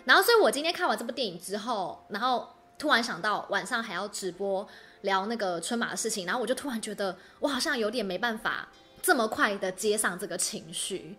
[0.05, 4.67] 然后，所以我今天看完这部电影之后，然后突然想到晚上还要直播
[5.01, 8.69] 聊那个春马的事情，然后我就突然觉得，我好像有点没办法
[9.01, 11.17] 这么快的接上这个情绪。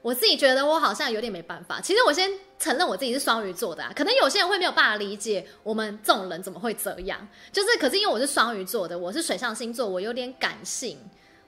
[0.00, 1.80] 我自己觉得我好像有点没办法。
[1.80, 7.26] 其实我先承认我自己是双鱼座的啊，可能有些人会没有办法理解我们这种人怎么会这样。
[7.52, 10.98] 就是，可是因为我是双鱼座的，我是水象星座，我有点感性，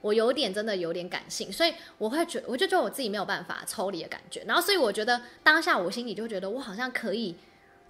[0.01, 4.43] 我有点真的有点感性，所以我会觉，我就觉得我自己没有办法抽离的感觉。
[4.45, 7.35] 然后，所以我觉得当下我心里就觉得我好像可以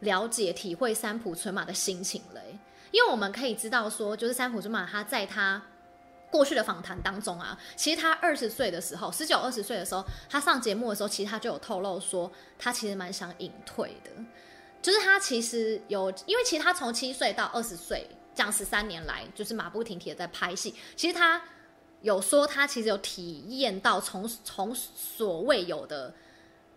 [0.02, 2.42] 了解、体会三浦春马的心情了，
[2.92, 5.62] 因为我们可以知道说，就是三浦春马他在他。
[6.32, 14.10] 过去的访谈当中啊，其实他二十岁的时候，十九二十岁的时候，他上节目的时候，其实他就有透露说，他其实蛮想隐退的。
[14.82, 20.74] 就是他其实有，因为其实他从七岁到二十岁这样十三年来，就是马不停蹄的在拍戏。
[20.96, 21.40] 其实他
[22.02, 26.12] 有说，他其实有体验到从从所未有的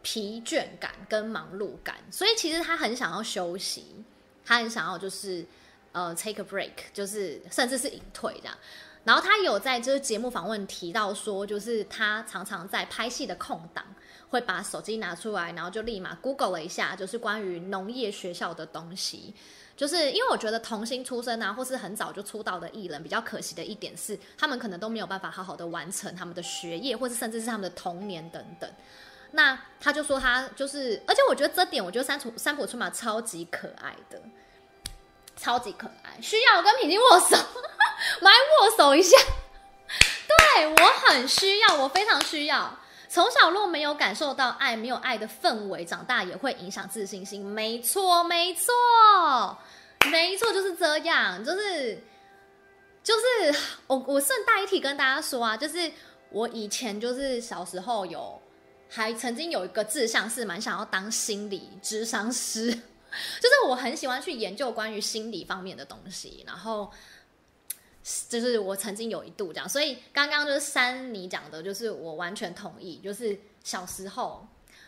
[0.03, 4.05] 疲倦感跟忙碌感，所以其实他很想要休息，
[4.45, 5.47] 他很想要就是
[5.93, 8.59] 呃 take a break，就是甚至是隐退这样。
[9.05, 13.85] 然后他有在就是节目访问提到说，就是他常常在拍戏的空档
[14.31, 19.35] 会把手机拿出来，然后就立马 Google 了一下，就是关于农业学校的东西。
[19.77, 28.71] 就是因为我觉得童星出身啊，或是很早就出道的艺人，比较可惜的一点是，他们可能都没有办法好好的完成他们的学业，或是甚至是他们的童年等等。
[29.33, 34.19] 那他就说他就是，而且我觉得这点，我觉得三浦三浦春马超级可爱的。
[35.37, 37.37] 超级可爱，需要跟品静握手，
[38.21, 39.17] 来握手一下。
[40.27, 42.79] 对，我很需要，我非常需要。
[43.09, 47.45] 从小若没有感受到爱，没有爱的氛围，长大也会影响自信心。
[47.45, 48.73] 没错，没错，
[50.11, 51.45] 没错，就是这样。
[51.45, 52.03] 就是
[53.05, 55.93] 就是，我我顺带一提跟大家说啊，就是
[56.31, 58.41] 我以前就是小时候有，
[58.91, 62.73] 还曾经有一个志向是蛮想要当心理咨商师。
[63.41, 66.91] 就是我很喜欢去研究关于心理方面的东西，然后
[68.29, 73.01] 就是我曾经有一度这样，所以刚刚就是珊你讲的，就是我完全同意。
[73.03, 74.47] 就是小时候，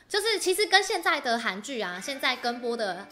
[0.08, 3.06] 就是其实跟现在的韩剧啊，现在跟播的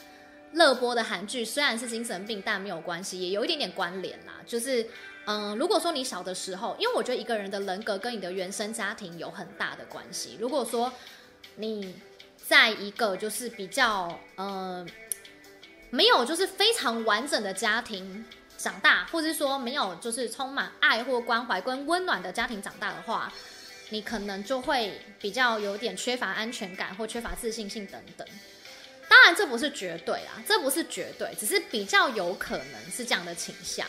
[0.52, 4.34] 热播的韩剧虽然是精神病，但没有关系，也有一点点关联啦。
[4.46, 4.86] 就是
[5.24, 10.36] 嗯，如果说你小的时候，因为我觉得一个人的人格跟你的原生家庭有很大的关系。
[10.38, 10.92] 如果说
[11.56, 11.94] 你
[12.46, 14.86] 在一个就是比较嗯。
[15.90, 18.24] 没有，就是非常完整的家庭
[18.56, 23.32] 长大，或是说没有，就是充满爱或关怀跟温暖的家庭长大的话，
[23.90, 28.26] 你可能就会比较有点缺乏安全感或缺乏自信心等等。
[29.08, 33.86] 当然，这不是绝对啊，这不是绝对，只是比较有可能是这样的倾向。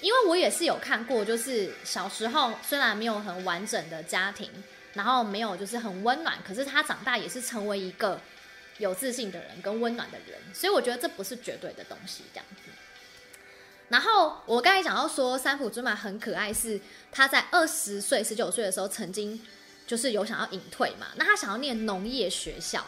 [0.00, 4.50] 因为我也是有看过，就是小时候虽然没有很完整的家庭，
[4.94, 8.20] 然后没有就是很温暖，可是他长大也是成为一个。
[8.78, 12.71] 有自信的人跟温暖的人，所以我觉得这不是绝对的东西，这样子。
[13.92, 19.38] 然后我刚才讲到说，三浦春马很可爱，是他在二十岁、十九岁的时候，曾经
[19.86, 21.08] 就是有想要隐退嘛。
[21.16, 22.82] 那他想要念农业学校，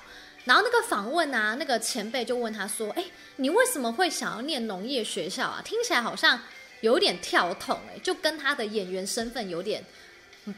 [0.46, 3.04] 然后那个访问啊，那个前辈就问他说：“哎，
[3.36, 5.60] 你为什么会想要念农业学校啊？
[5.62, 6.40] 听起来好像
[6.80, 9.84] 有点跳痛，哎，就跟他的演员身份有点。”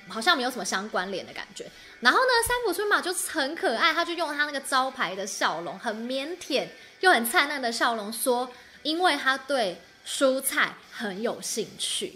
[0.09, 1.65] 好像没有什么相关联的感觉。
[2.01, 6.67] 然后呢，三浦春马就很可爱，他就用他那个招牌的笑容，很腼腆
[6.99, 8.51] 又很灿烂的笑容说
[8.83, 12.15] ：“因为他对蔬菜很有兴趣，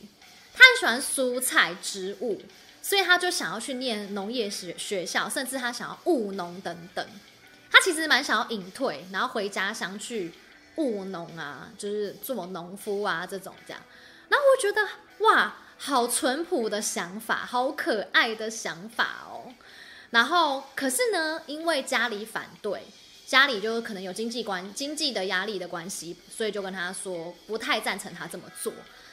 [0.54, 2.40] 他很喜欢蔬菜植物，
[2.80, 7.06] 所以他就想要去念农业学学校，甚至他想要务农等等。
[7.70, 10.32] 他其实蛮想要隐退，然后回家乡去
[10.76, 13.82] 务农啊，就是做农夫啊这种这样。
[14.28, 14.88] 然后我觉得
[15.24, 19.50] 哇。”好淳朴的想法，好可爱的想法哦。
[20.10, 22.82] 然后，可是呢，因为家里反对，
[23.30, 28.72] 家里就可能有经济关经济的压力的关系，所以就跟他说不太赞成他这么做。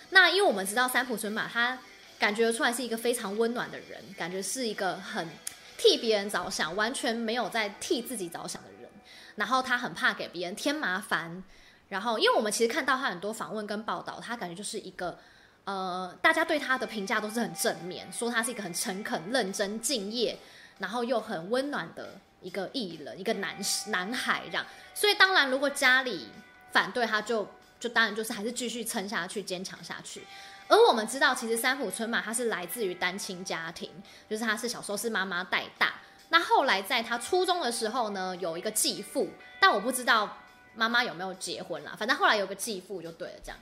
[0.09, 1.77] 那因为我们知道三浦春马，他
[2.17, 5.29] 感觉出来是一个非常温暖的人，感觉是一个很
[5.77, 8.89] 替别人着想，完全没有在替自己着想的人。
[9.35, 11.43] 然后他很怕给别人添麻烦。
[11.89, 15.19] 然后，因为我们其实看到他很多访问跟报道，他感觉就是一个。
[15.65, 20.39] 呃，大家对他的评价都是很正面，说他是一个很诚恳、认真、敬业，
[20.79, 24.65] 然后又很温暖的一个艺人，一个男男孩这样。
[24.93, 26.29] 所以当然，如果家里
[26.71, 27.47] 反对，他就
[27.79, 30.25] 就当然就是还是继续撑下去、坚强下去。
[30.67, 33.89] 而我们知道，其实三浦春马他是来自于单亲家庭，
[34.29, 35.93] 就是他是小时候是妈妈带大，
[36.29, 39.29] 那后来在他初中的时候呢，有一个继父，
[39.61, 40.37] 但我不知道
[40.75, 43.57] 妈妈有没有结婚啦，反正后来有个继父就对了，这样。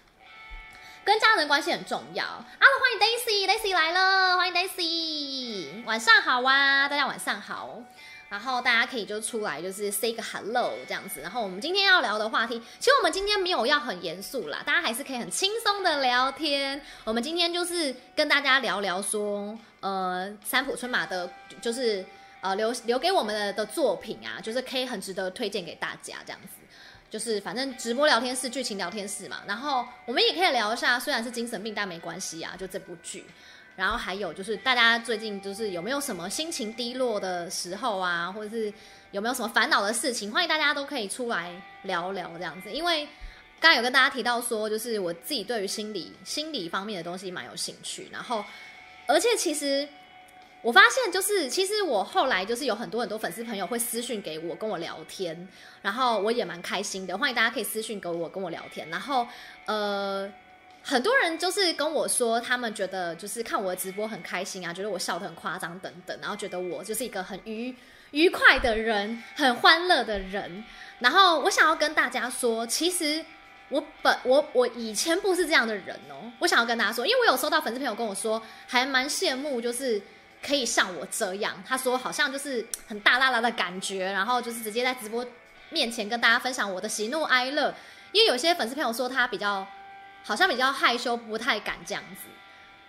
[1.03, 2.25] 跟家人关系很重要。
[2.25, 7.83] Hello，欢迎 Daisy，Daisy 来了，欢迎 Daisy，晚上好啊，大家晚上好。
[8.27, 11.21] 然后大家可以就出来，就是 say 个 hello 这样子。
[11.21, 16.81] 然后我们今天要聊的话题，其实我们今天没有要很严肃啦，大家还是可以很轻松的聊天。
[17.03, 21.29] 我们今天就是跟大家聊聊说，呃，三浦春马的，
[21.61, 22.03] 就是
[22.41, 26.47] 呃留留给我们的的作品啊，就是可以很值得推荐给大家这样子。
[27.07, 29.41] 就是反正直播聊天室、剧情聊天室嘛。
[29.47, 33.23] 然后我们也可以聊一下，虽然是精神病，但没关系啊，就这部剧。
[33.75, 38.71] 然后还有就是，大家最近就是有没有什么心情低落的时候啊，或者是
[39.11, 40.31] 有没有什么烦恼的事情？
[40.31, 41.51] 欢迎大家都可以出来
[41.83, 42.71] 聊聊这样子。
[42.71, 43.05] 因为
[43.59, 48.07] 刚刚有跟大家提到说，就是我自己对于心理心理方面的东西蛮有兴趣。
[48.11, 48.45] 然后，
[49.07, 49.85] 而且其实
[50.61, 55.47] 我发现，就是其实我后来就是有很多很多粉丝朋友会私讯给我跟我聊天，
[55.81, 57.17] 然后我也蛮开心的。
[57.17, 58.87] 欢迎大家可以私讯给我跟我聊天。
[58.89, 59.27] 然后，
[59.65, 60.31] 呃。
[60.87, 67.75] 很多人就是跟我说，他们觉得就是看我的直播很开心啊，觉得我笑得很夸张等等，然后觉得我就是一个很愉
[68.11, 70.63] 愉快的人，很欢乐的人。
[70.99, 73.25] 然后我想要跟大家说，其实
[73.69, 76.31] 我本我我以前不是这样的人哦。
[76.37, 79.99] 我想要跟大家说，因为我有收到粉丝朋友跟我说，还蛮羡慕，就是
[80.45, 81.63] 可以像我这样。
[81.67, 85.25] 他说好像就是很大剌剌的感觉，然后就是直接在直播
[85.71, 87.73] 面前跟大家分享我的喜怒哀乐。
[88.11, 89.67] 因为有些粉丝朋友说他比较。
[90.27, 92.23] 好像比较害羞，不太敢这样子，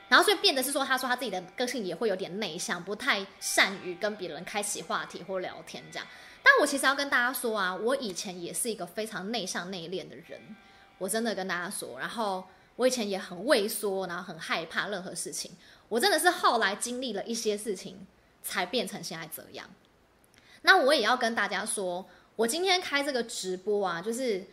[0.09, 6.07] 然后所以变得是说，他说他自己的个性也会有点内向，不太善于跟别人开启话题或聊天这样。
[6.43, 10.41] 但我其实要跟大家说啊，我以前也是一个非常内向内敛的人，
[10.97, 12.01] 我真的跟大家说。
[12.01, 12.43] 然后
[12.77, 15.51] 我以前也很畏缩，然后很害怕任何事情。
[15.91, 18.07] 我真的是后来经历了一些事情，
[18.43, 19.69] 才变成现在这样。
[20.63, 24.47] 那我也要跟大家说，我今天开这个直播啊，就是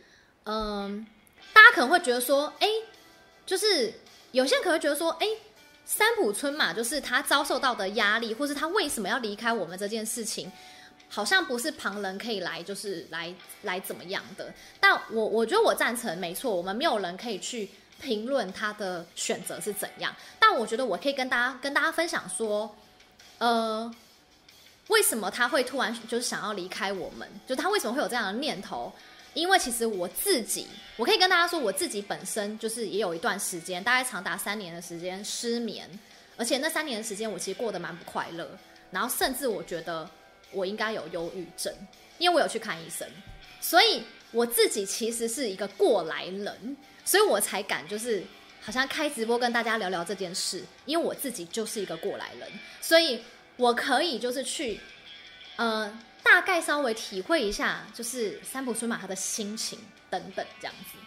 [0.44, 1.06] 嗯。
[1.52, 2.68] 大家可能会觉得说，哎，
[3.46, 3.92] 就是
[4.32, 5.26] 有些人可能会觉得说，哎，
[5.84, 10.50] 三浦春马就是他遭受到的压力，或是他为什么要离开我们这件事情，
[11.08, 13.32] 好像不是旁人可以来，就是来
[13.62, 14.52] 来怎么样的。
[14.80, 17.70] 但我我觉得我赞成，没错，我们没有人可以去
[18.00, 20.14] 评论他的选择是怎样。
[20.38, 22.74] 但我觉得我可以跟大家跟大家分享说，
[23.38, 23.94] 呃，
[24.88, 27.28] 为什么他会突然就是想要离开我们？
[27.46, 28.92] 就他为什么会有这样的念头？
[29.34, 30.66] 因为其实我自己，
[30.96, 35.90] 我可以跟大家说，我自己本身就是也有一段时间，大概长达三年的时间失眠，
[36.36, 38.48] 而且那三年的时间我其实过得蛮不快乐，
[38.92, 40.08] 然后甚至我觉得
[40.52, 41.74] 我应该有忧郁症，
[42.18, 43.06] 因为我有去看医生，
[43.60, 48.22] 所以我自己其实是一个过来人，所以我才敢就是
[48.60, 52.48] 好像开直播跟大家聊聊这件事，因为我自己就是一个过来人，
[52.80, 53.20] 所以
[53.56, 54.78] 我可以就是去，
[55.56, 55.92] 呃。
[56.24, 59.78] 大概稍微体会一下，就是三浦春马他的心情
[60.10, 60.98] 等等这样子。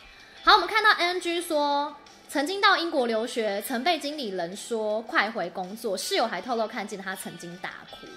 [0.43, 1.97] 好，我们看到 NG 说，
[2.30, 8.07] 曾经到英国留学，曾被经理人说快回工作，室友还透露看见他曾经大哭。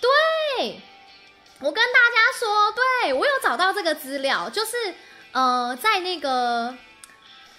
[0.00, 0.80] 对，
[1.60, 4.76] 我跟大家说，对，我有找到这个资料，就是
[5.32, 6.76] 呃，在那个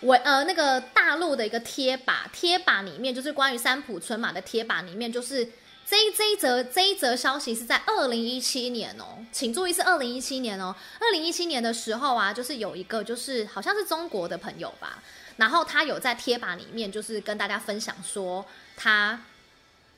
[0.02, 5.50] 我呃那个大陆的一个贴吧，贴吧里面就是关于三浦春马的贴吧里面就是。
[5.92, 10.74] 这一这一则这一则消息是在二零一七年哦，请注意是二零一七年哦。
[11.02, 15.04] 二零一七年的时候啊，就是有一个就是好像是中国的朋友吧，
[15.36, 18.46] 然后他有在贴吧里面就是跟大家分享说，
[18.78, 19.22] 他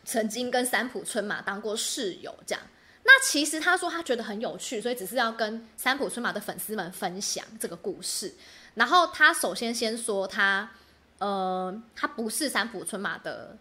[0.03, 2.63] 曾经跟三浦春马当过室友这样。
[3.03, 8.33] 那其实他说他觉得很有趣，所以只是要跟三浦春马的粉丝们分享这个故事。
[8.73, 10.71] 然后他首先先说他
[11.19, 13.55] 呃，他不是三浦春马的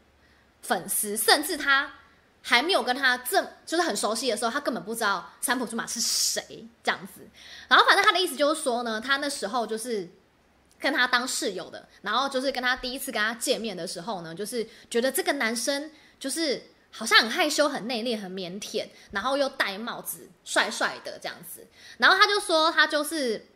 [0.63, 1.93] 粉丝，甚至他。
[2.43, 7.23] 还没有跟他正就是很熟悉的时候，他根本不知道三浦春马是谁这样子。
[7.69, 10.09] 然后反正他的意思就是说呢，他那时候就是
[10.79, 21.67] 跟他当室友的，然后就是跟他第一次跟他见面的时候呢，就是觉得这个男生就是好像很害羞、很内敛、很腼腆，然后又戴帽子，帅帅的这样子。
[21.99, 23.47] 然后他就说他就是。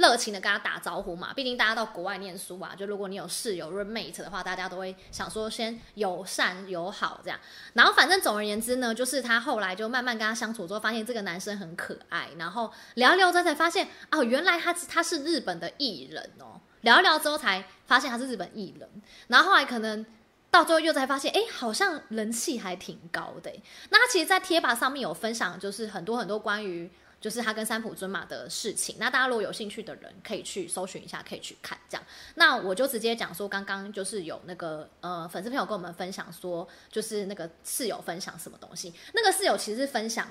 [0.00, 7.38] 热情的跟他打招呼嘛，毕竟大家到国外念书啊，就如果你有室友 roommate 的话，大家都会想说先友善友好这样。
[7.74, 16.60] 然后反正总而言之呢，就是他后来就慢慢跟他相处之后，发现这个男生很可爱，然后聊一聊之后才发现哦，原来他他是日本的艺人哦。
[16.80, 18.88] 聊一聊之后才发现他是日本艺人，
[19.28, 20.06] 然后后来可能
[20.50, 23.52] 到最后又才发现，哎，好像人气还挺高的。
[23.90, 26.90] 那他其实，在贴吧上面有分享，就是很多很多关于。
[27.20, 32.06] 就是他跟三浦春马的事情，那大家如果有兴趣的人可以去搜寻一下，可以去看这样。
[32.36, 38.94] 那我就直接讲说，刚刚就是有那个呃粉丝朋友跟我们分享说，就是那个室友分享什么东西。
[39.12, 40.26] 那个室友其实是分享，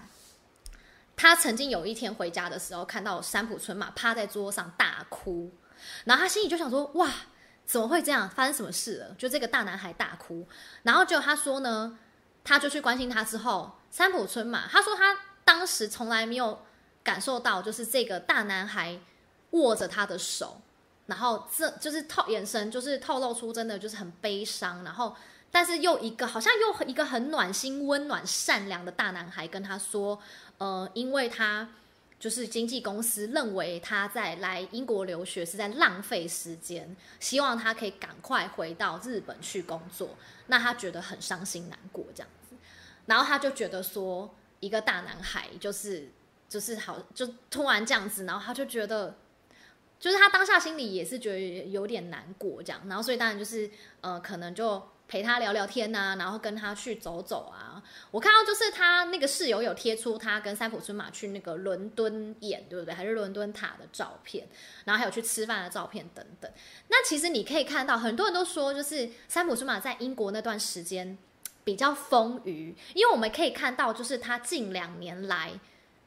[1.16, 5.52] 他曾经有一天回家的时候，看到三浦春马趴在桌上大哭，
[6.06, 7.12] 然后他心里就想说，哇，
[7.68, 8.28] 怎么会这样？
[8.28, 9.16] 发生什么事了？
[9.16, 10.48] 就这个大男孩大哭，
[10.82, 12.00] 然后就他说呢，
[12.44, 15.16] 他就去关心他之后，三浦春马他说他。
[15.46, 16.64] 当时从来没有
[17.04, 19.00] 感受到，就是这个大男孩
[19.52, 20.62] 握着他的手，
[21.08, 25.16] 然后这就是透眼神，就是透露出真的就是很悲伤，然后
[25.52, 30.20] 但是又一个好像又一个很暖心、温暖、善良的大男孩跟他说，
[30.58, 31.70] 呃，因为他。
[32.20, 40.10] 就是经纪公司认为他在来英国留学是在浪费时间，希望他可以赶快回到日本去工作。
[40.47, 42.58] 那他觉得很伤心难过这样子，
[43.06, 44.30] 然后他就觉得说，
[44.60, 46.12] 一个大男孩就是
[46.50, 49.16] 就是好，就突然这样子，然后他就觉得，
[50.00, 51.39] 就是他当下心里也是觉得
[51.70, 53.72] 有点难过这样，然后所以当然就是
[54.02, 54.84] 呃，可能就。
[55.12, 57.82] 陪他聊聊天呐、然后跟他去走走啊。
[58.12, 62.93] 我看到就是他那个室友有贴出他跟三浦春马去那个伦敦眼，对不对？
[62.93, 64.47] 还是伦敦塔的照片，
[64.86, 66.52] 然后还有去吃饭的照片等等。
[66.89, 71.18] 那其实你可以看到，很多人都说，就是三浦春马在英国那段时间
[71.64, 75.60] 比较丰腴，因为我们可以看到，就是他近两年来，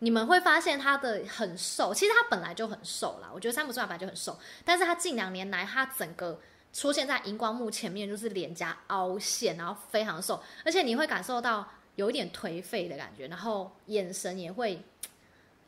[0.03, 1.95] 你们会发现他的很瘦。
[1.95, 6.39] 其实他本来就很瘦啦，我觉得三浦春马本来就很瘦，但是他近两年来，他整个。
[6.75, 14.83] 出现在荧光幕前面，就是脸颊凹陷，然后非常瘦，而且你会感受到有一点颓废的感觉，然后眼神也会，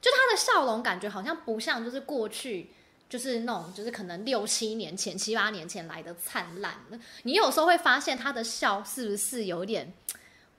[0.01, 2.70] 就他的笑容感觉好像不像就是过去
[3.07, 6.74] 就是那种就是可能六七年前、七八年前来的灿烂。
[7.24, 9.93] 你有时候会发现他的笑是不是有点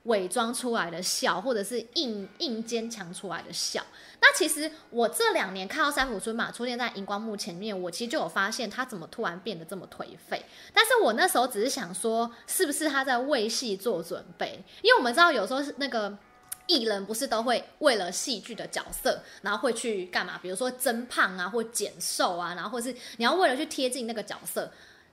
[0.06, 3.84] 伪装出来的笑，或者是硬硬坚强出来的笑？
[4.22, 10.43] 那其实我这两年看到三浦春马出现在荧光幕前面，我其实就有发现他怎么突然变得这么颓废。
[10.74, 14.64] 但是我那时候只是想说，是不是他在为戏做准备？
[14.82, 16.18] 因为我们知道有时候是那个
[16.66, 20.39] 艺人不是都会为了戏剧的角色，然后会去干嘛？
[20.41, 24.72] 比如说增胖啊，或减瘦啊，然后或是你要为了去贴近那个角色。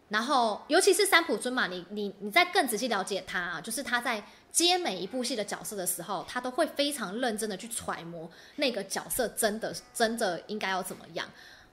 [0.09, 4.23] 然后尤其是三浦春马，你你你再更仔细了解他啊，就是他在。
[4.53, 11.27] 接每一部戏的角色的时候，他都会非常认真的去揣摩那个角色真的真的应该要怎么样。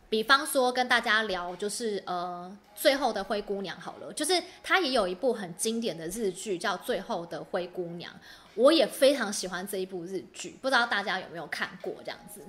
[0.09, 8.11] 比方说跟大家聊，就是呃最后的灰姑娘好了，就是他也有一部很经典的日剧叫《最后的灰姑娘》，
[8.55, 12.41] 我也非常喜欢这一部日剧，不知道大家有没有看过这样子。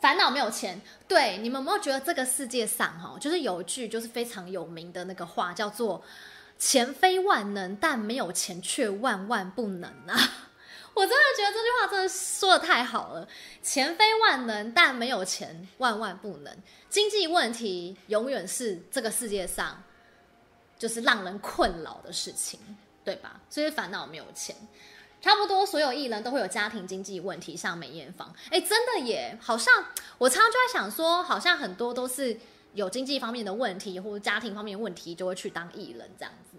[0.00, 6.02] 烦恼没有钱，对，你们有没有觉得这个世界上哈，就是有一句就是非常有名的那个话叫做。
[6.60, 10.14] 钱非万能，但没有钱却万万不能啊！
[10.92, 13.26] 我真的觉得这句话真的说得太好了。
[13.62, 16.54] 钱非万能，但没有钱万万不能。
[16.90, 19.82] 经济问题永远是这个世界上
[20.78, 22.60] 就是让人困扰的事情，
[23.02, 23.40] 对吧？
[23.48, 24.54] 所以烦恼没有钱，
[25.22, 28.30] 差不多所有艺人都会有家庭经济问题，像梅艳芳。
[28.50, 29.86] 哎，真的耶，好像
[30.18, 32.38] 我常常就在想说，好像很多都是。
[32.74, 36.56] 有经济方面的问题或者家庭方面的问题，就会去当艺人这样子。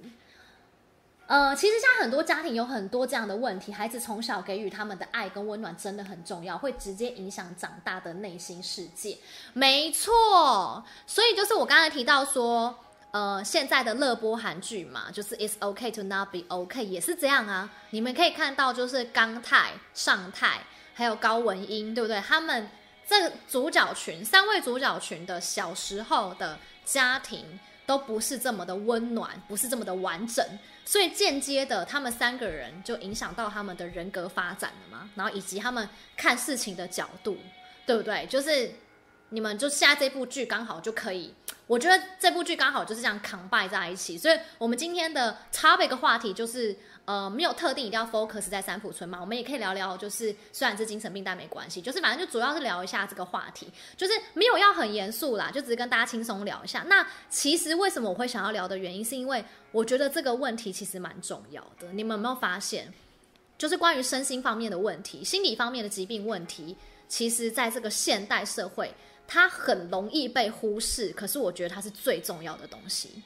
[1.28, 9.18] 呃，其实像很多家庭有很多这样的问题，孩子从小给予他们的爱跟温暖真的很重要，会直接影响长大的内心世界。
[9.54, 12.78] 没错，所以就是我刚才提到说，
[13.12, 17.72] 呃，现在的热播韩剧嘛，就是 It's OK to not be OK 也是这样啊。
[17.92, 20.60] 你们可以看到，就是刚泰、尚泰
[20.94, 22.20] 还有高文英，对不对？
[22.20, 22.70] 他们。
[23.12, 30.46] 这主角群，三位主角群的小时候的家庭都不是这么的温暖，不是这么的完整，
[30.86, 37.38] 所以间接的，他们三个人就影响到他们的人格发展了嘛，然后以及他们看事情的角度，
[37.86, 38.26] 对不对？
[38.28, 38.72] 就是
[39.28, 41.34] 你们就现在这部剧刚好就可以，
[41.68, 46.78] 我觉得这部剧刚好就是这样扛败在一起，所以我们今天的 topic 话题就是。
[47.12, 56.86] 呃，没有特定一定要 focus 在三浦村嘛，我们也可以聊聊，就是虽然是精神病，但没关系，就是反正就主要是聊一下这个话题，就是没有要很严肃啦，就只是跟大家轻松聊一下。
[56.88, 59.44] 那其实为什么我会想要聊的原因，是因为
[59.74, 61.92] 我觉得这个问题其实蛮重要的。
[61.92, 62.94] 你们有没有发现，
[63.58, 66.78] 就是关于身心方面的问题、心理方面的疾病问题，
[67.10, 68.90] 其实在这个现代社会，
[69.28, 73.22] 它很容易被忽视，可是我觉得它是最重要的东西。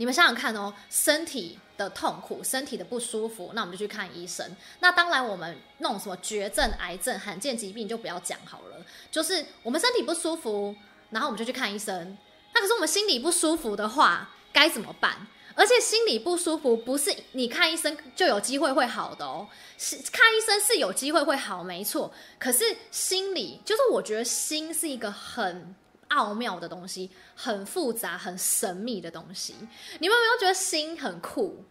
[0.00, 4.56] 你们想想看哦，身体的痛苦，身体的不舒服，那我们就去看医生。
[4.80, 8.82] 那当然，我们那种什么绝症、癌症、罕见疾病就不要讲好了。
[9.10, 10.74] 就是我们身体不舒服，
[11.10, 12.16] 然后我们就去看医生。
[12.54, 15.26] 那可是我们心里不舒服的话，该怎么办？
[15.54, 19.46] 而且心里不舒服不是你看医生就有机会会好的哦，
[19.76, 22.10] 是看医生是有机会会好，没错。
[22.38, 25.74] 可是心里，就是我觉得心是一个很。
[26.10, 29.54] 奥妙的东西，很复杂、很神秘的东西。
[29.98, 31.64] 你们有没有觉得心很酷？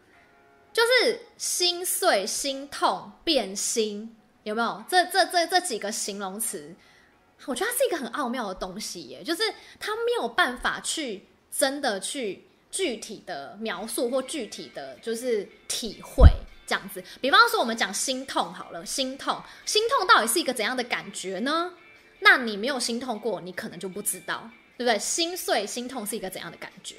[0.71, 4.83] 就是心碎、心痛、变心，有没有？
[4.87, 6.75] 这、这、这这几个形容词，
[7.45, 9.23] 我觉得它是一个很奥妙的东西耶。
[9.23, 9.41] 就是
[9.79, 16.29] 它没有办法去真的去具体的描述或具体的就是体会
[16.67, 17.03] 这样子。
[17.19, 21.73] 比方说，我们讲心痛好了，心痛，心痛到底是一个怎样的感觉呢？
[22.19, 24.99] 那你没有心痛过，你可能就不知道，对不对？
[24.99, 26.95] 心碎、心痛是一个怎样的感觉？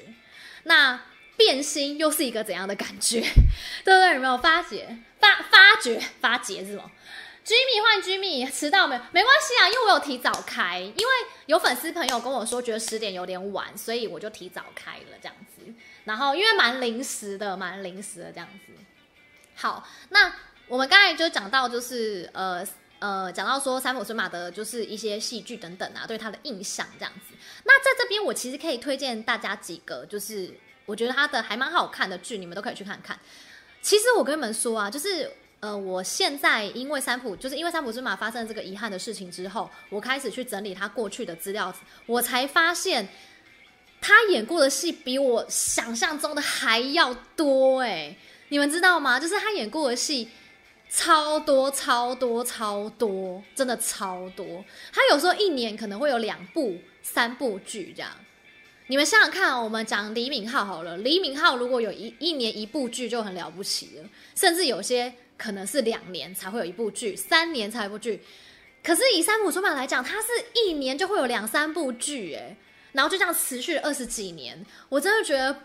[0.63, 0.99] 那
[1.37, 3.21] 变心又是一个怎样的感觉？
[3.83, 4.13] 对不对？
[4.13, 4.97] 有没有发觉？
[5.19, 5.99] 发发觉？
[6.19, 6.91] 发觉是什么？
[7.43, 9.01] 居米换居米，迟到没有？
[9.11, 11.13] 没关系啊，因为我有提早开，因为
[11.47, 15.73] 有粉丝朋友跟我说觉得十点有点晚，所以我就提早开了这样子。
[16.03, 18.73] 然后因为蛮临时的，蛮临时的这样子。
[19.55, 20.31] 好，那
[20.67, 22.63] 我们刚才就讲到，就是呃
[23.01, 27.35] 呃，讲到说三浦春马的，就是一些戏剧等等啊，对他的印象这样子。
[27.65, 30.53] 那在这边，我其实可以推荐大家几个，就是
[30.85, 33.19] 我觉得他的还蛮好看的剧，你们都可以去看看。
[33.81, 35.29] 其实我跟你们说啊，就是。
[35.61, 41.71] 呃，我现在因为三浦，就是因为三浦春马发生这个遗憾的事情之后，我开始去整理他过去的资料，
[42.07, 43.07] 我才发现
[44.01, 48.17] 他演过的戏比我想象中的还要多哎！
[48.49, 49.19] 你们知道吗？
[49.19, 50.27] 就是他演过的戏
[50.93, 54.63] 超多、超多、超多，真的超多。
[54.93, 58.11] 他有时候一年可能会有两部、三部剧这样。
[58.87, 65.13] 你们想想看，我们讲李敏镐好了，李敏镐如果有一一年一部剧就很了不起了，甚至有些。
[65.37, 68.21] 可能是两年才会有一部剧，三年才一部剧。
[68.83, 72.55] 可是以三浦春马来讲，他是一年就会有两三部剧，哎，
[72.91, 74.63] 然后就这样持续了二十几年。
[74.87, 75.63] 我真的觉得，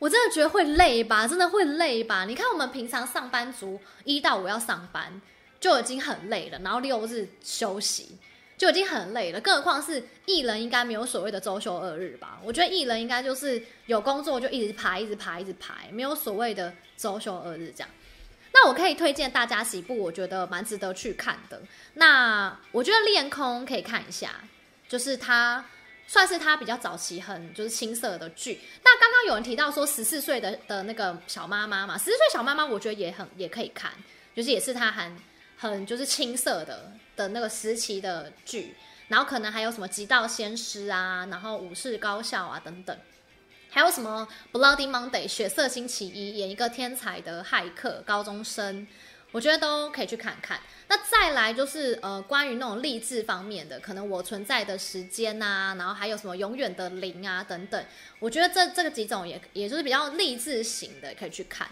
[0.00, 2.24] 我真的觉得会累吧，真的会累吧。
[2.24, 5.20] 你看我们平常上班族一到五要上班
[5.60, 8.18] 就已经很累了，然后六日休息
[8.56, 12.40] 就已经很累了，更何况是艺人，应该没有所谓的周休二日吧？
[12.42, 17.88] 我觉得艺人应该就是有工作就一直排，一直排，一直排，没有所谓的周休二日这样。
[18.52, 21.60] 那我可以推荐大家几部，我觉得蛮值得去看的。
[21.94, 24.30] 那我觉得《恋空》可以看一下，
[24.88, 25.64] 就是它
[26.10, 28.60] 算是他比较早期很就是青涩的剧。
[28.82, 33.92] 那刚刚有人提到说十四岁的的那个小妈妈嘛，十四岁小妈妈我觉得也很也可以看，
[34.34, 35.16] 就是也是他很
[35.56, 38.74] 很就是青涩的的那个时期的剧。
[39.06, 42.96] 然后可能还有什么《极道鲜师》啊，然后《武士高校》啊等等。
[43.70, 44.26] 还有什么
[44.58, 48.84] 《Bloody Monday》血色星期一，演一个天才的骇客高中生，
[49.32, 50.60] 我觉得都可以去看看。
[50.88, 57.84] 那再来就是呃，关于那种励志方面的，可能我存在的时间、啊，然后还有什么永远的零啊等等，
[58.18, 61.68] 我觉得这这个几种也也就是比较励志型的，可以去看。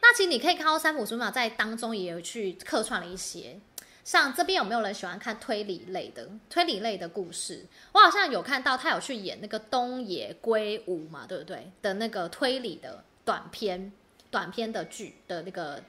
[0.00, 3.58] 那其实你可以看到三浦春马在当中也有去客串了一些。
[4.04, 7.64] 像这边有没有人喜欢看推理类的推理类的故事？
[7.92, 11.70] 我好像有看到他有去演那个东野圭吾嘛，对不对？
[11.80, 13.92] 的那个推理的短片
[14.28, 15.80] 短片的剧的那个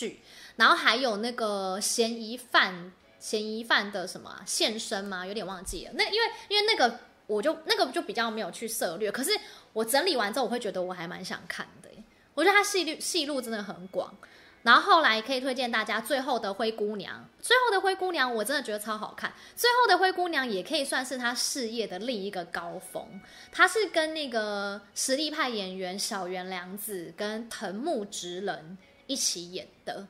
[0.00, 0.20] 剧，
[0.56, 5.26] 然后还有那个嫌疑犯嫌疑犯的什么、现身吗？
[5.26, 5.92] 有点忘记了。
[5.94, 9.30] 那因为因为那个我就那个就比较没有去涉略，可是
[9.74, 11.90] 我整理完之后，我会觉得我还蛮想看的。
[12.34, 14.14] 我觉得他戏路戏路真的很广。
[14.62, 23.02] 然后后来可以推荐大家《最后的灰姑娘》，《最后的灰姑娘》我真的觉得超好看，《最后的灰姑娘》也可以算是她事业的另一个高峰。
[23.50, 28.76] 她是跟那个实力派演员小原良子跟藤木直人
[29.10, 30.06] 一起演的，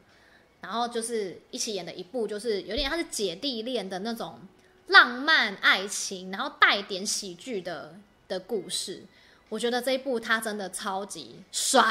[0.61, 4.39] 然后就是一起演的一部，就是有点像是姐弟恋的那种
[4.89, 7.95] 浪漫爱情，然后带点喜剧的
[8.29, 9.03] 的故事。
[9.49, 11.83] 我觉得这一部他真的超级帅，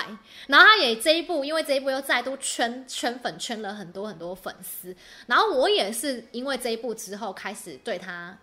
[0.48, 4.96] 然后他也这一部，因为这一部又再度圈圈粉圈了很多很多粉丝，
[5.26, 8.38] 然后我也是因为这一部之后开始对他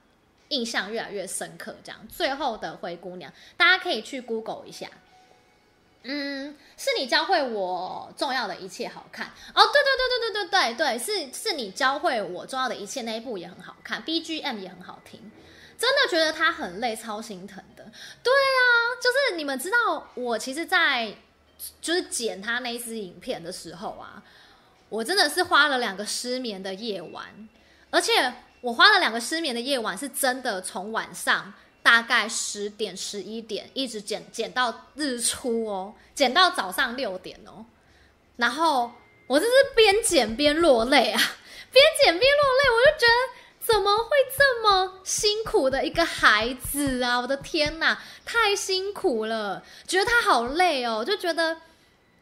[0.49, 1.77] 印象越来越深刻。
[1.85, 4.91] 这样，最后的灰姑娘，大家可以去 Google 一下。
[6.09, 15.33] 嗯，是你教会我重要的一切好看哦，对对对对对对对对，是是你教会我重要的一切那一部也很好看，BGM 也很好听。
[15.79, 17.85] 真的觉得他很累，超心疼的。
[18.23, 21.15] 对啊，就是你们知道，我其实，在
[21.83, 24.23] 就是剪他那一支影片的时候啊，
[24.89, 27.27] 我真的是花了两个失眠的夜晚，
[27.91, 28.33] 而且
[28.63, 31.53] 我花了两个失眠的夜晚，是真的从晚上
[31.87, 37.65] 大概十点、十一点一直剪剪到日出哦，剪到早上六点哦，
[38.35, 38.91] 然后
[39.29, 41.23] 我就是边剪边落泪啊，
[41.71, 43.47] 边 剪边落泪，我就觉得。
[43.67, 47.19] 怎么会这么辛苦的一个孩子啊！
[47.19, 51.57] 我的天哪，太辛苦了，觉得他好累哦，就觉得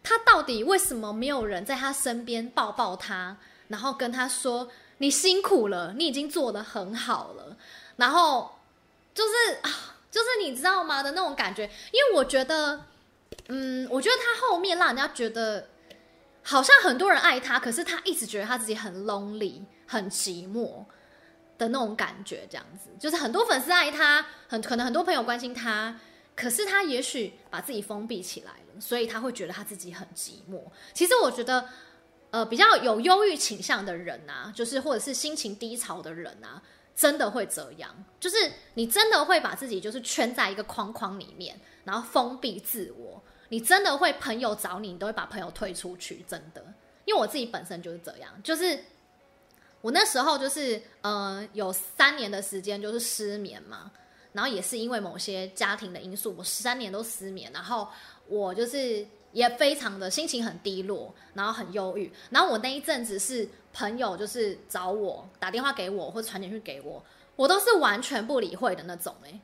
[0.03, 3.37] 他到底为什么没有人在他身边抱抱他，
[3.69, 7.55] 然后跟他说：“你辛苦了，你已经做得很好了。”
[7.97, 8.51] 然后
[9.15, 11.63] 就是啊，就是你知道吗的那种感觉，
[11.93, 12.87] 因为我觉得，
[13.49, 15.69] 嗯，我觉得他后面让人家觉得
[16.43, 20.85] 好像很多人爱他，可是他一直觉得他自己很 lonely，很寂寞。
[21.57, 25.97] 的那种感觉，这样子就是很多粉丝爱他，很可能很多朋友关心他，
[26.35, 30.61] 可是他也许把自己封闭起来了，所以他会觉得他自己很寂寞。
[30.93, 31.69] 其实我觉得
[32.31, 36.61] 呃比较有忧郁倾向的人啊，就是或者是心情低潮的人啊，
[36.95, 38.37] 真的会这样，就是
[38.75, 43.23] 你真的会把自己就是圈在一个框框里面，然后封闭自我。
[43.49, 46.65] 你真的会朋友找你，你都会把朋友推出去，真的。
[47.05, 48.83] 因为我自己本身就是这样，就是
[49.81, 53.91] 我那时候就是呃有三年的时间就是失眠嘛，
[54.33, 57.87] 然后也是因为某些家庭的因素，我三年都失眠，然后
[58.27, 67.05] 我就是也非常的心情很低落，然后很忧郁，然后我那一阵子是朋友就是找我打电话给我或传简讯给我，
[67.37, 69.41] 我都是完全不理会的那种，欸，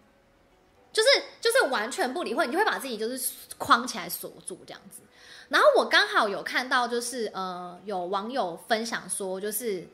[0.93, 1.09] 就是
[1.41, 5.03] 就是完全不理会，你就会把自己就是框起来锁住这样子。
[5.49, 9.85] 然后我刚好有看到，就是呃有网友分享说，就是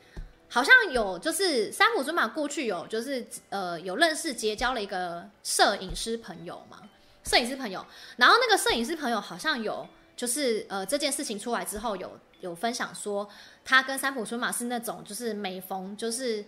[0.49, 6.81] 好像有就是三浦春马过去有就是呃有认识结交了一个摄影师朋友嘛，
[7.23, 7.83] 摄影师朋友。
[8.17, 13.27] 然后那个摄影师朋友好像有就是呃这件事情出来之后有有分享说，
[13.67, 16.43] 他跟三浦春马是那种就是每逢就是。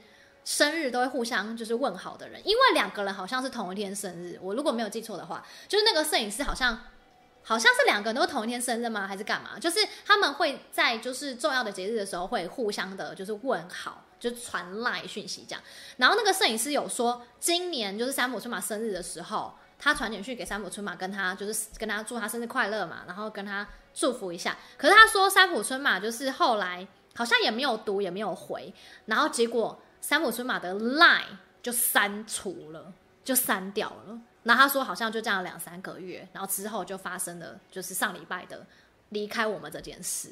[0.46, 6.80] 生日都会互相就是问好的人，因为两个人好像是同一天生日，我如果没有记错的话，就是那个摄影师好像
[7.44, 9.06] 好像是两个人都同一天生日吗？
[9.06, 9.60] 还是干嘛？
[9.60, 15.62] 就是他们会在就是重要的节日的时候会互相的就是问好，就传赖讯息这样。
[15.98, 24.58] 然后那个摄影师有说，今年就是三浦春马生日的时候，他传简讯给三浦春马，跟他就是跟他祝他生日快乐嘛，然后跟他祝福一下。
[24.78, 26.88] 可是他说三浦春马就是后来
[27.20, 28.74] 好像也没有读也没有回，
[29.06, 29.78] 然后结果。
[30.02, 31.26] 三浦春马的 line
[31.62, 34.18] 就删除了，就删掉了。
[34.44, 38.66] 然后他说，好像就这样两三个月，然后之后就发生了，就是上礼拜的
[39.10, 40.30] 离开我们这件事。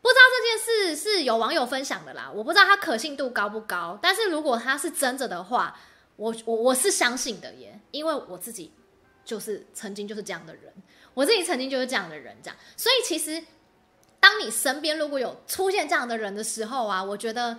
[0.00, 3.98] 不知道这件事是有网友分享的啦，我不知道他可信度高不高。
[4.00, 5.76] 但是如果他是真的的话，
[6.14, 8.70] 我我我是相信的耶，因为我自己
[9.24, 10.72] 就是曾经就是这样的人，
[11.12, 12.56] 我自己曾经就是这样的人，这样。
[12.76, 13.44] 所以其实，
[14.22, 17.58] 当你身边如果有出现这样的人的时候啊，我觉得。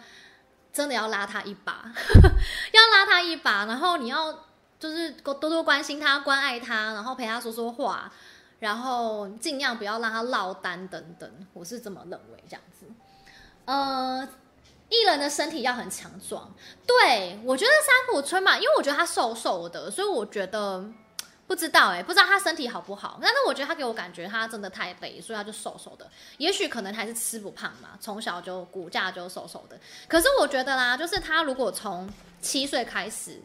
[0.73, 1.85] 真的要拉他一把，
[2.73, 4.33] 要拉他一把，然后你要
[4.79, 8.11] 就是多多关心他、关爱他，然后陪他说说话，
[8.57, 11.31] 然后尽量不要让他落单等等。
[11.53, 12.87] 我是这么认为，这样子。
[13.65, 14.27] 呃，
[14.89, 16.51] 艺人的身体要很强壮。
[16.87, 20.83] 对，我觉得三浦春马，因为我觉得他瘦瘦的，所以我觉得。
[21.53, 26.09] 不知道哎、不知道他身体好不好，但是我觉得他给我感觉他真的太肥，所以他就瘦瘦的。
[26.39, 29.79] 也许可能还是吃不胖嘛，从小就骨架就瘦瘦的。
[30.07, 33.39] 可是我觉得啦，就是他如果从七岁开始，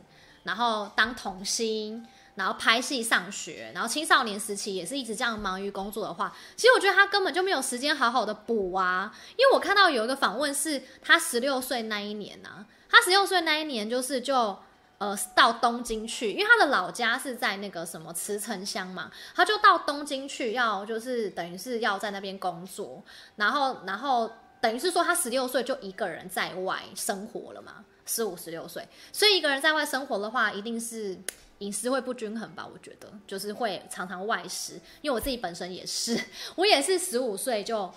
[0.45, 2.03] 然后当童星，
[2.37, 9.13] 然后拍戏、上学，然后青少年时期也是一直这样忙于工作的话，其实我觉得他根本就没有时间好好的补啊。
[9.33, 14.59] 因为我看到有一个访问是他十六岁那一年啊，他十六岁那一年就是就。
[14.99, 23.01] 呃，到东京去，因为他的老家是在那个什么茨城乡嘛，他就到东京去，要就是等于是要在那边工作，
[23.37, 24.29] 然后然后
[24.61, 31.17] 等于是说他十六岁就一个人在外生活了嘛，十五十六岁，所以一个人在外生活的话，一定是
[31.59, 32.67] 饮食会不均衡吧？
[32.67, 36.21] 我觉得就是会常常外食，因为我自己本身也是，
[36.57, 37.89] 我也是十五岁就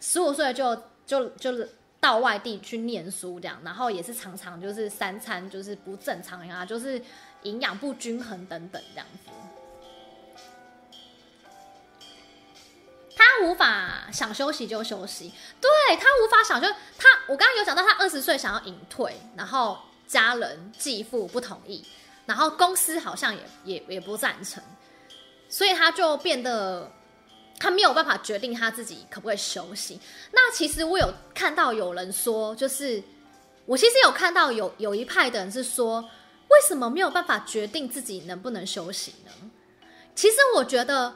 [0.00, 0.76] 十五岁就
[1.06, 1.76] 就就是。
[2.02, 7.00] 到外地去念书这样，然后也是常常就是三餐就是不正常呀，就是
[7.42, 9.30] 营养不均衡等等这样子。
[13.14, 16.66] 他无法想休息就休息，对，他无法想就
[16.98, 19.78] 他，我刚刚有讲到他二十岁想要隐退，然后
[20.08, 21.86] 家人继父不同意，
[22.26, 24.60] 然后公司好像也也也不赞成，
[25.48, 26.90] 所以他就变得。
[27.62, 30.00] 他没有办法决定他自己可不可以休息。
[30.32, 33.00] 那其实我有看到有人说，就是
[33.66, 39.30] 我其实有看到有有一派的人是说，为什么没有办法决定自己能不能休息呢？
[40.16, 41.14] 其实我觉得，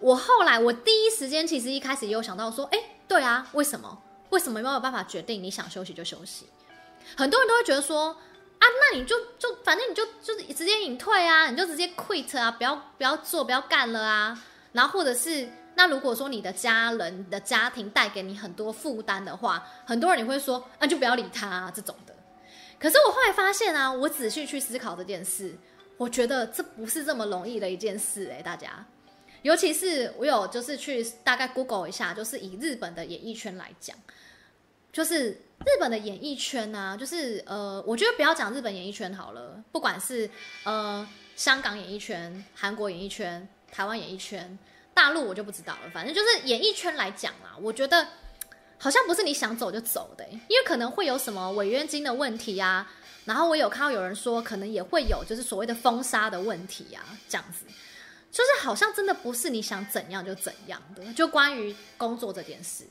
[0.00, 4.02] 我后来我第一时间其实一开始也有想到说，哎，对啊，为什么？
[4.30, 6.46] 为什么没有办法决定你想休息就休息？
[7.16, 8.08] 很多人都会觉得说，
[8.58, 15.48] 啊，那你就就反正你就就是直接隐退啊，你就直接 quit 啊，不要不要做，不要干了啊，然后或者是。
[15.78, 22.12] 那如果说你的家人、你的家庭带给你很多负担的话，很多人你会说，那、啊、就不要理他啊，这种的。
[22.80, 25.56] 可是我后来发现啊，我仔细去思考这件事，
[25.96, 28.84] 我觉得这不是这么容易的一件事哎、欸，大家。
[29.42, 33.96] 尤其是我有就是去大概 Google 一下，就是以日本的演艺圈来讲，
[34.92, 40.28] 就是日本的演艺圈啊，就是呃，我觉得不要讲日本演艺圈好了，不管是
[40.64, 44.58] 呃香港演艺圈、韩国演艺圈、台湾演艺圈。
[44.98, 48.04] 大陆我就不知道了，反正就是演艺圈来讲啦，我觉得
[48.78, 52.90] 好像不是你想走就走的，因为可能会有什么违约金的问题啊，
[53.24, 57.64] 然后我有看到有人说，可能也会有就是所谓的封杀的问题啊，这样子，
[58.32, 62.82] 就是好像真的不是你想怎样就怎样的，就关于工作这件事。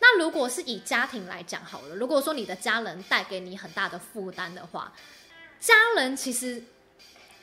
[0.00, 4.92] 那如果是以家庭来讲好了，如果说你的家人带给你很大的负担的话，
[5.60, 6.60] 家人其实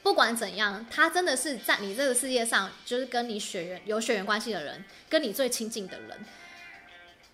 [0.02, 6.18] 不管怎样，他真的是在你这个世界上，就是跟你血缘有血缘关系的人，跟你最亲近的人。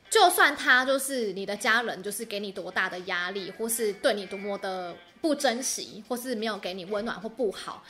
[0.09, 7.83] 就算他就是你的家人，就是给你多大的压力，或是对你多么的不珍惜，或是没有给你温暖或不好。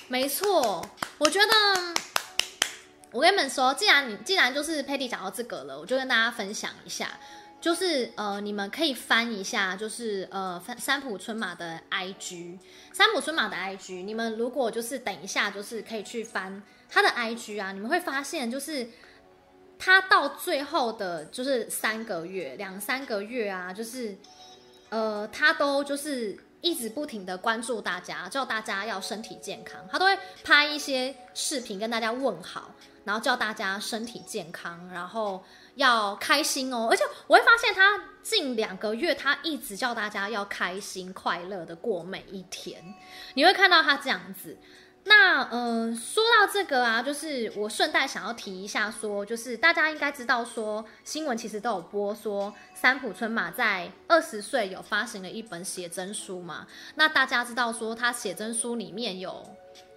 [0.07, 0.83] 没错，
[1.19, 1.95] 我觉得，
[3.11, 7.11] 我跟你们说，既然你既然就是佩蒂讲到这个了，我就跟大家分享一下，
[7.61, 12.59] 就是呃，你们可以翻一下，就是呃，三浦春马的 IG，
[12.93, 18.89] 三浦春马的 IG，你们如果就是等一下，就是可以去翻他的 IG 啊，你们会发现就是。
[19.81, 24.19] 他到最后的，就是三个月、两三个月啊，就是，
[24.89, 35.45] 呃，他都就是一直不停的关注大家，叫大家要身体健康，他都会拍一些视频跟大家问好，然后叫大家身体健康，然后
[35.79, 36.89] 要开心哦。
[36.91, 42.95] 而且我会发现他近两个月，他一直叫大家要开心、快乐的过每一天，
[43.35, 44.59] 你会看到他这样子。
[45.05, 56.67] 那嗯、说到这个啊，就是我顺带想要提一下说，说就是大家应该知道说，新闻其实都有播说，三浦春马在二十岁有发行了一本写真书嘛。
[56.97, 59.49] 那大家知道说，他写真书里面有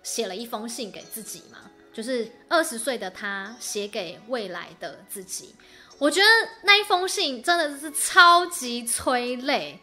[0.01, 5.55] 写了一封信给自己嘛，就是二十岁的他写给未来的自己。
[5.97, 6.27] 我觉得
[6.63, 9.79] 那一封信真的是超级催泪，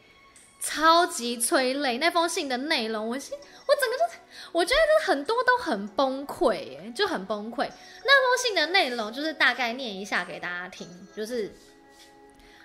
[0.60, 1.98] 超级催泪。
[1.98, 4.20] 那封信的内容，我心我整个就。
[4.50, 7.68] 我觉得很多都很崩溃，就很崩溃。
[8.04, 11.52] 那封信的内容就是大概念一下给大家听，就是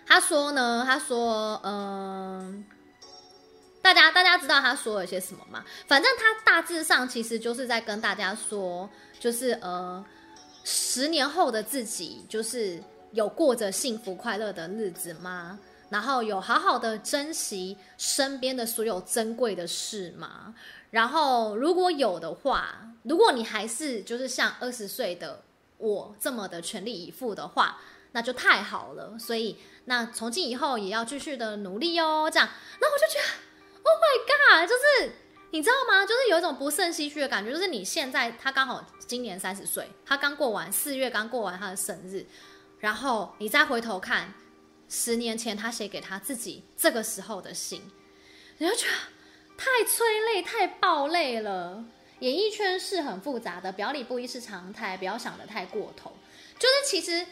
[0.06, 2.66] 他说呢，他说，嗯、
[3.84, 5.62] 大家大家知道他说了些什么吗？
[5.86, 10.04] 反正他大致上其实就是在跟大家说，就是呃，
[10.64, 12.82] 十年后的自己，就是
[13.12, 15.60] 有过着幸福快乐的日子吗？
[15.90, 20.56] 然后有好好的珍惜身边的所有珍贵的事吗？
[20.90, 25.44] 然后，如果有的话，如果你还是就是像二十岁的
[25.78, 27.82] 我这么的全力以赴的话，
[28.14, 29.20] 那就太好了。
[29.20, 32.30] 所以，那从今以后也要继续的努力哦。
[32.32, 32.48] 这样，
[32.80, 33.26] 那我就觉得
[33.84, 35.12] ，Oh my God，就是
[35.52, 36.06] 你知道吗？
[36.06, 37.52] 就是有一种不胜唏嘘的感觉。
[37.52, 42.26] 就是你现在他刚好今年三十岁，他刚过完四月刚过完他的生日，
[42.80, 44.34] 然后你再回头看
[44.90, 47.82] 十年前他写给他自己这个时候的信，
[48.58, 48.94] 你就觉得。
[49.56, 51.86] 太催泪，太爆泪了。
[52.20, 56.12] 演艺圈是很复杂的，表里不一是常态，不要想得太过头。
[56.58, 57.24] 就是其实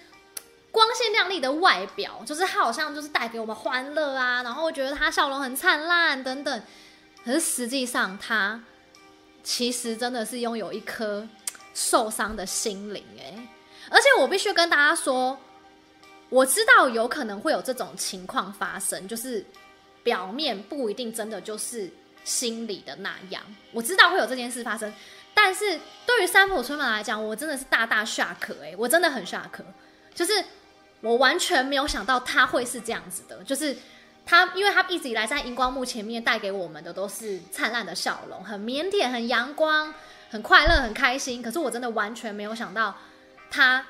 [0.72, 6.63] 光鲜亮丽的外表，就是他好像就是带给我们欢乐啊，然后觉得他笑容很灿烂等等。
[7.24, 8.63] 可是实际上，他
[9.43, 11.28] 其实真的是拥有一颗
[11.74, 13.47] 受伤的心灵哎。
[13.89, 15.38] 而且我必须跟大家说，
[16.30, 19.45] 我知道有可能会有这种情况发生，就是
[20.01, 21.91] 表面不一定真的就是。
[22.24, 23.41] 心里的那样，
[23.72, 24.93] 我知道会有这件事发生，
[25.34, 29.65] 但是对于三浦春马来讲，我真的是大大下课诶、我真的很下课
[30.13, 30.32] 就是
[31.02, 33.76] 我完全没有想到他会是这样子的，就是
[34.26, 39.93] 他，因为他一直以来在荧光幕前面带给我们的都是灿烂的笑容，很腼腆，很阳光，
[40.30, 41.41] 很快乐，很开心。
[41.41, 42.95] 可是我真的完全没有想到，
[43.49, 43.86] 他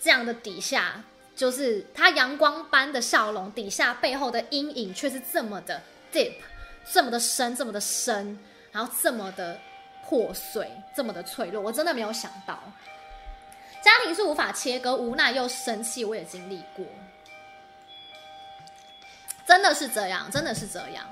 [0.00, 1.02] 这样的底下，
[1.34, 5.82] 就是他阳光般的笑容底下背后的阴影却是这么的
[6.12, 6.34] deep，
[6.92, 8.38] 这么的深，这么的深，
[8.70, 9.58] 然后这么的
[10.06, 11.62] 破碎，这么的脆弱。
[11.62, 12.60] 我真的没有想到，
[13.86, 16.84] 家庭是无法切割，无奈又生气，我也经历过。
[19.46, 21.06] 真的是这样，真的是这样。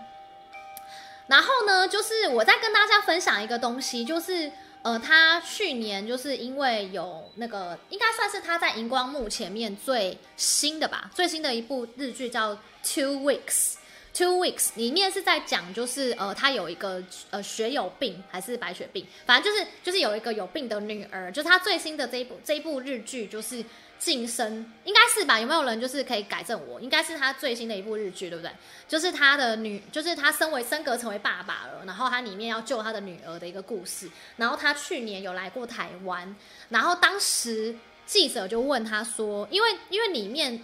[1.28, 4.50] 然后呢，就是我再跟大家分享一个东西，就是
[4.82, 13.74] 呃，他去年就是因为有那个，应该算是他在荧光幕前面最新的吧，最新的一部日剧叫《Two Weeks》。
[14.14, 23.62] Two Weeks 里面是在讲，就是呃，他有一个呃血友病还是白血病，反正就是就是有一个有病的女儿，就是他最新的这一部这一部日剧就是。
[23.96, 25.40] 晋升应该是吧？
[25.40, 26.78] 有没有人就是可以改正我？
[26.78, 28.50] 应该是他最新的一部日剧，对不对？
[28.86, 34.10] 就是他的女，就是他身为升格成为爸爸了，然后他里面要救他的女儿的一个故事。
[34.36, 36.36] 然后他去年有来过台湾，
[36.68, 40.62] 然后当时记者就问他说，因为因为里面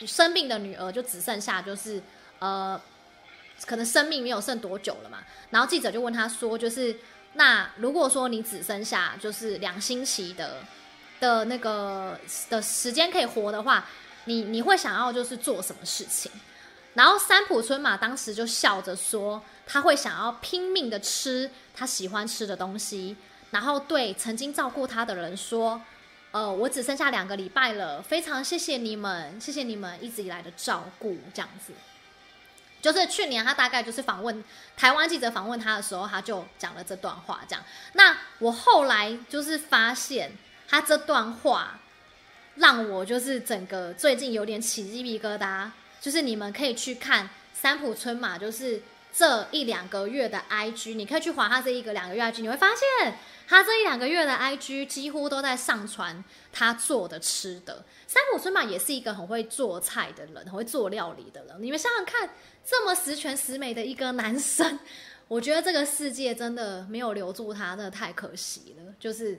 [0.00, 2.02] 生病的女儿就只剩下就是
[2.40, 2.78] 呃，
[3.66, 5.18] 可能生命没有剩多久了嘛。
[5.50, 6.96] 然后记者就问他说，就是
[7.34, 10.56] 那如果说你只剩下就是两星期的。
[11.22, 12.18] 的那个
[12.50, 13.86] 的时间可以活的话，
[14.24, 16.28] 你你会想要就是做什么事情？
[16.94, 23.16] 然后三浦春马当时就笑着说，他会想要拼命的吃他喜欢吃的东西，
[23.52, 25.80] 然后对曾经照顾他的人说
[26.32, 31.72] ：“呃，我只剩下两个礼拜了，非常谢谢你们，谢谢你们一直以来的照顾。”这样子，
[32.82, 34.44] 就是去年他大概就是访问
[34.76, 37.40] 台湾记者访问他的时候，他就讲了这段话。
[37.48, 37.64] 这样，
[37.94, 40.32] 那我后来就是发现。
[40.68, 41.78] 他这段话
[42.54, 45.68] 让我就是整个最近有点起鸡皮疙瘩，
[46.00, 48.80] 就是你们可以去看三浦春马，就是
[49.12, 53.18] 这一两个月的 IG，你可以去划他这一个两个月 IG，你会发现
[53.52, 57.84] 他这一两个月的 IG 几乎都在上传他做的吃的。
[58.06, 61.56] 三浦春马也是一个很会做菜的人，很会做料理的人。
[61.60, 62.30] 你们想想看，
[62.64, 64.78] 这么十全十美的一个男生，
[65.28, 68.94] 我觉得这个世界真的没有留住他，真的太可惜了。
[68.98, 69.38] 就是。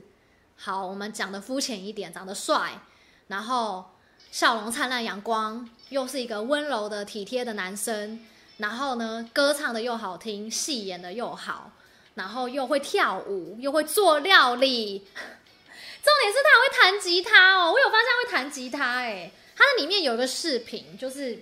[0.56, 2.80] 好，我们讲的肤浅一点，长得帅，
[3.26, 3.84] 然后
[4.32, 8.24] 笑容灿烂、阳光，又是一个温柔的、体贴的男生。
[8.58, 11.72] 然后呢，歌唱的又好听，戏演的又好，
[12.16, 15.00] 然后又会跳舞，又会做料理。
[16.04, 19.32] 重点是他会弹吉他哦，我有发现他会弹吉他哎。
[19.56, 21.40] 他的里面有一个视频，就是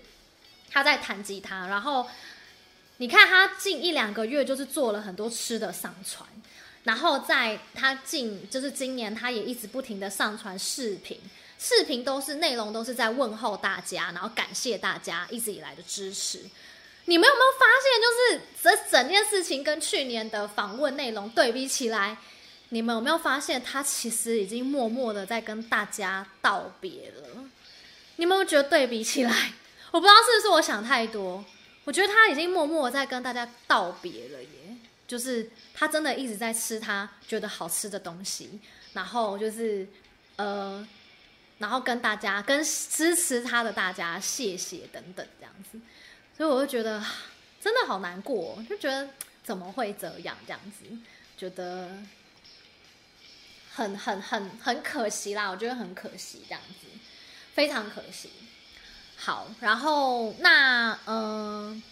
[0.70, 2.06] 他在弹吉他，然后
[2.98, 6.28] 你看他近一两个月就是做了很多吃的上传。
[6.84, 11.20] 然后在他近就是今年，他也一直不停的上传视频，
[11.58, 16.44] 视频都是内容都是在问候大家，然后感谢大家一直以来的支持。
[17.06, 22.18] 你们有没有发现，就是这整件事情跟去年的访问内容对比起来，
[22.70, 27.28] 你们有没有发现他其实已经默默的在跟大家道别了？
[28.18, 29.54] 你有没有觉得对比起来，
[29.92, 31.44] 我不知道是不是我想太多，
[31.84, 34.50] 我觉得他已经默默的在跟大家道别了耶。
[35.08, 38.62] 就是他真的一直在吃他觉得好吃的东西，
[38.94, 39.86] 然后就是
[40.38, 40.88] 呃，
[41.58, 45.78] 然后跟大家跟支持他的大家谢谢等等这样子，
[46.42, 47.00] 所以我就觉得
[47.62, 49.08] 真的好难过，就觉得
[49.44, 50.86] 怎么会这样这样子，
[51.38, 51.92] 觉得
[53.76, 56.88] 很很很很可惜啦，我觉得很可惜这样子，
[57.54, 58.32] 非常可惜。
[59.18, 61.84] 好，然后那嗯。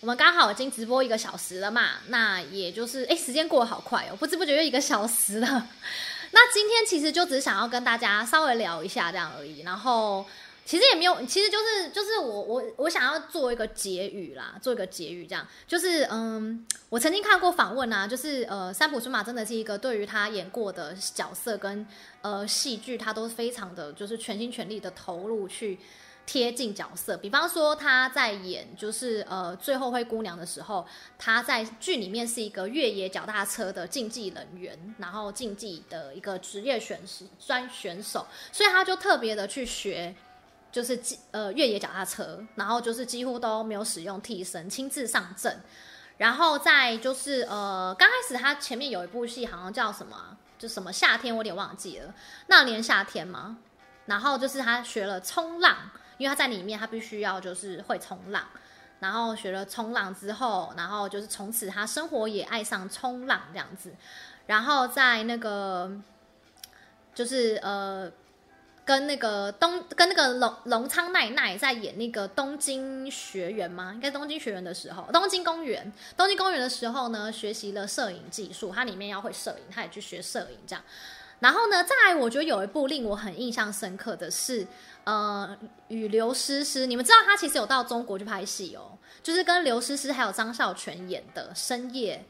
[0.00, 5.68] 我们刚好已经直播一个小时了嘛，那也就是哎，时间过得好快哦，不知不觉就一个小时了。
[6.32, 10.26] 那今天其实就只想要跟大家稍微聊一下这样而已，然后
[10.64, 21.86] 其实也没有，其实就是就是我我我想要做一个结语啦，做一个结语这样，就是嗯，我曾经看过访问啊，就是呃，三浦春马真的是一个对于他演过的角色跟
[22.22, 25.78] 呃戏剧，他都非常的就是全心全力的投入去。
[26.26, 30.86] 贴近角色，比方说他在演就是呃最后灰姑娘的时候，
[31.18, 40.14] 他在剧里面是一个越野脚踏车的竞技人员，然后竞技的一个职业选手专选手，所以他就特别的去学，
[40.72, 41.00] 就是
[41.30, 45.60] 呃越野脚踏车，然后就是几乎都没有使用替身，亲自上阵，
[46.18, 52.14] 然后在就是呃刚开始他前面有一部戏好像叫什么，就什么夏天，我有点忘记了，
[52.46, 53.58] 那年夏天吗？
[54.06, 55.76] 然后就是他学了冲浪。
[56.18, 58.46] 因为他在里面，他必须要就是会冲浪，
[58.98, 63.94] 然后学了冲浪之后，然后就是从此他生活也爱上冲浪这样子，
[64.46, 65.90] 然后在那个
[67.14, 68.12] 就是呃
[68.90, 73.92] 跟那个东跟那个龙龙仓奈奈在演那个东京学园吗？
[73.94, 80.84] 应该东京学园的时候，东京公园，东京公园的时候呢，学习了摄影技术，它里面要会摄影，他也去学摄影这样。
[81.38, 84.66] 然后呢，再来，我觉得有一部令我很印象深刻的是，
[85.04, 92.24] 呃，与刘诗诗，你们知道他其实有到中国去拍戏哦，就是跟刘诗诗还有张孝全演的《深夜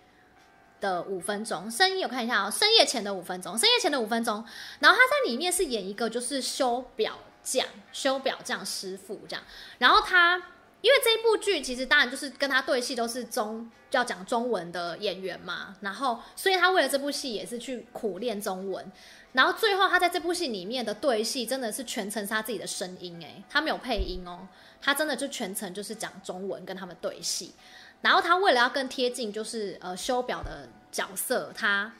[0.80, 1.70] 的五分钟》。
[1.76, 4.44] 深夜我看一下哦，深夜前的五分钟，深夜前的五分钟。
[4.78, 9.44] 然后他在里面是演一个就是修表匠，修表匠师傅这样。
[9.78, 10.42] 然后他。
[10.82, 18.90] 因为这一部剧其实当然就是跟他对戏都是中要讲中文的演员嘛，然后所以他为了这部戏也是去苦练中文，
[19.32, 24.48] 然后最后他在这部戏里面的对戏真的是全程是他自己的声音诶，他没有配音哦，
[24.80, 27.52] 他真的就全程就是讲中文跟他们对戏，
[28.00, 31.92] 然后他为了要更贴近就是呃修表的角色，他。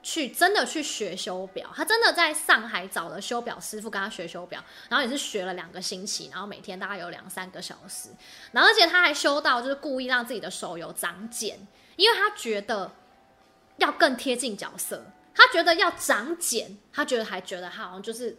[0.00, 8.08] 去真的去学修表，他真的在上海找了修表师傅跟他学修表，然后也是学了两个星期，然后每天大概有两三个小时，
[8.52, 11.58] 然后而且他还修到就是故意让自己的手有长茧，
[11.96, 12.90] 因为他觉得
[13.78, 18.38] 要更贴近角色，他觉得要长茧，他觉得还觉得他好像就是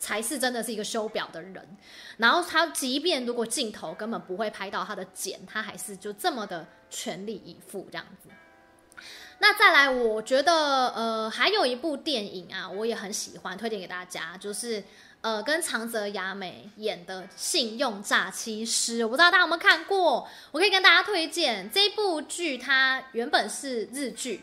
[0.00, 1.76] 才是真的是一个修表的人，
[2.16, 8.30] 然后他即便如果镜头根本不会拍到他的茧，他还是就这么的全力以赴这样子。
[9.38, 14.82] 那再来，我觉得呃，还有一部电影啊，我也很喜欢，推荐给大家，就是
[15.22, 22.58] 呃，跟长泽雅美演的《信用诈欺师》，我不知道大家有没有看过，我可以跟大家推荐这部剧。
[22.58, 24.42] 它原本是日剧，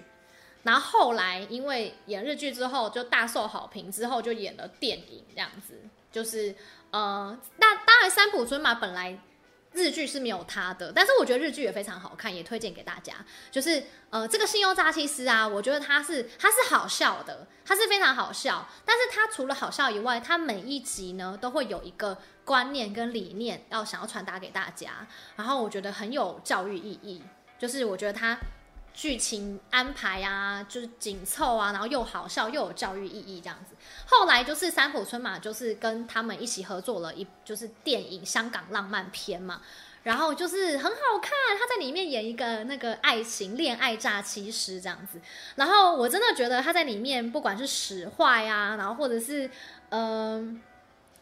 [0.67, 5.79] 然后后来因为演日剧之后就大受好评，之后就演了电影这样子。
[6.11, 6.53] 就是
[6.91, 9.17] 呃，那当然三浦春马本来。
[9.73, 13.13] 日剧是没有他的，但是我觉得日剧也非常好看，也推荐给大家。
[13.51, 18.67] 就是呃，这个信用诈欺师啊，我觉得他是他是好笑的，他是非常好笑。
[18.83, 25.05] 但是他除了好笑以外，他每一集呢都会有一个观念跟理念要想要传达给大家，
[25.35, 27.21] 然后我觉得很有教育意义。
[27.59, 28.35] 就是我觉得他。
[28.97, 33.75] 剧情安排啊，就是紧凑啊，然后又好笑又有教育意义这样子。
[34.07, 39.61] 后来就是三浦春马，就是跟他们一起合作了一就是电影《香港浪漫片》嘛，
[40.01, 45.21] 然后就是很好看，他在里面演一个那个爱情恋爱诈欺师这样子。
[45.57, 49.47] 然后我真的觉得他在里面不管是使坏啊，然后或者是
[49.89, 50.59] 嗯、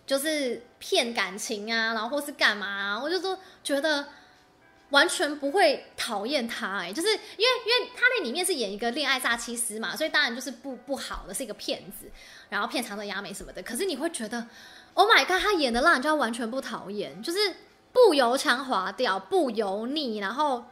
[0.08, 4.08] 就是骗感情啊，然后或是干嘛，我就说觉得。
[4.92, 12.10] 完全不会讨厌他哎、就是因为因为他那里面是演一个恋爱诈欺师嘛，所以当然就是不不好的，是一个骗子，
[12.50, 13.64] 然后骗长泽雅美什么的。
[13.64, 14.48] 可是你会觉得
[14.94, 17.56] ，Oh my god，他演的让人家完全不讨厌，就是
[17.92, 20.66] 不油腔滑调，不油腻，然后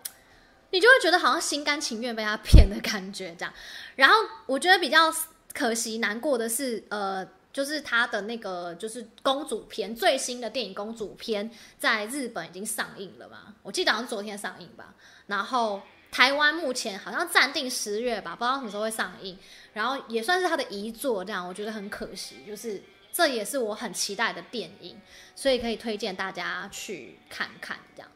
[0.70, 3.53] 你就会觉得好像心甘情愿被他骗的感觉这样。
[3.95, 5.14] 然后我觉得比较
[5.53, 7.28] 可惜难过的是，呃。
[7.54, 11.47] 就是他的那个，就是公主片最新的电影《公主片》
[11.78, 13.54] 在日本已经上映了嘛？
[13.62, 14.95] 我记得好像昨天上映吧。
[15.28, 15.80] 然后
[16.12, 19.38] 台湾目前好像暂定十月吧，不知道什么时候会上映。
[19.72, 22.38] 然后也算是他的遗作，这样我觉得很可惜。
[22.47, 22.82] 就是
[23.12, 24.99] 这也是我很期待的电影，
[25.36, 28.10] 所以可以推荐大家去看看这样。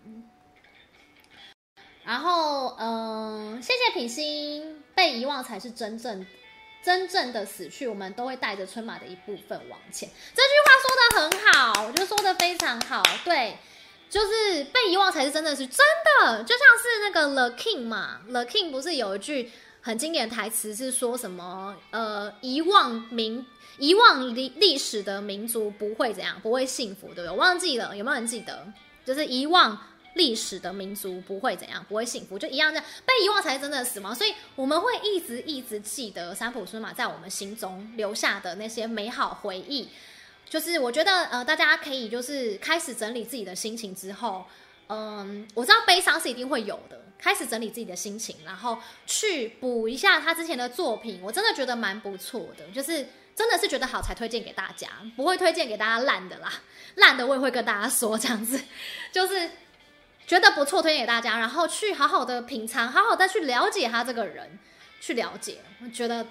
[2.03, 6.25] 然后，嗯、谢谢品心，被遗忘才是真正。
[6.87, 10.09] 真正的死去，我们都会带着春马的一部分往前。
[10.33, 13.03] 这句话说得很好，我觉得说得非常好。
[13.25, 13.57] 对，
[14.09, 15.85] 就是被遗忘才是真的是真
[16.21, 21.75] 的，就像是那个 The King 嘛，The King 不是有一句很经典的台词是说什么？
[21.91, 23.45] 呃，遗忘民，
[23.77, 27.29] 遗忘历历史的民族不会怎样，不会幸福，对不对？
[27.31, 28.65] 我忘记了，有没有人记得？
[29.03, 29.77] 就是遗忘。
[30.17, 34.13] 历史的民族不会怎样，不会幸福，就一样这样，被遗忘才是真正的死亡。
[34.13, 39.87] 所以我们会一直一直记得三浦春马在我们心中留下的那些美好回忆。
[40.49, 44.45] 就是我觉得，呃，大家可以就是开始整理自己的心情之后，
[44.87, 47.01] 嗯，我知道悲伤是一定会有的。
[47.19, 52.63] 开始整理自己的心情，然后去补一下他之前的作品，我真的觉得蛮不错的。
[52.73, 56.53] 就是真的是觉得好才推荐给大家，不会推荐给大家烂的啦，
[56.95, 58.61] 烂的我也会跟大家说这样子，
[59.11, 59.49] 就是。
[60.27, 64.59] 觉得不错，推荐给大家，然后去好好的品尝，好好再去了解他这个人，
[64.99, 65.59] 去了解。
[65.81, 66.27] 我觉得，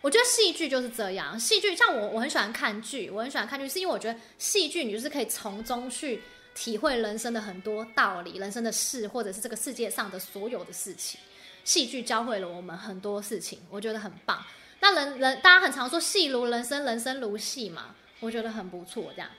[0.00, 1.38] 我觉得戏剧就是这样。
[1.38, 6.20] 戏剧像我，我很喜欢看剧，我很喜欢看剧，是因为我觉得戏剧你就是可以从中去
[6.52, 11.20] 体会人生的很多道理，人生的事，或者是这个世界上的所有的事情。
[11.62, 14.44] 戏剧教会了我们很多事情，我觉得很棒。
[14.80, 19.30] 那人人大家很常说戏如人生，人生如戏嘛，我觉得很不错，这样。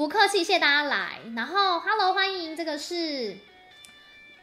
[0.00, 1.20] 不客气，谢谢大家来。
[1.36, 3.36] 然后，Hello，欢迎，这个是，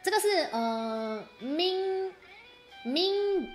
[0.04, 2.12] 这个是呃，Min
[2.86, 3.48] Min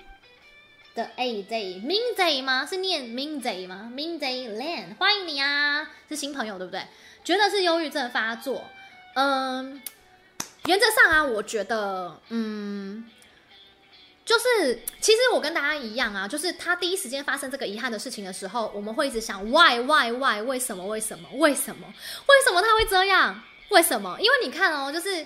[0.95, 2.65] 的 A Day Min Day 吗？
[2.65, 5.89] 是念 Min Day 吗？Min Day Lan，欢迎你啊！
[6.09, 6.85] 是新朋友对不对？
[7.23, 8.65] 觉得是忧郁症发作，
[9.15, 9.81] 嗯，
[10.65, 13.09] 原则上啊，我觉得，嗯，
[14.26, 21.88] 就是其实我跟大家一样啊，就是他第一时间发生这个遗憾的事情的时候，我们会一直想 why why why 为什么为什么为什么
[22.28, 23.41] 为什么他会这样？
[23.70, 24.18] 为什么？
[24.20, 25.26] 因为你看哦，就是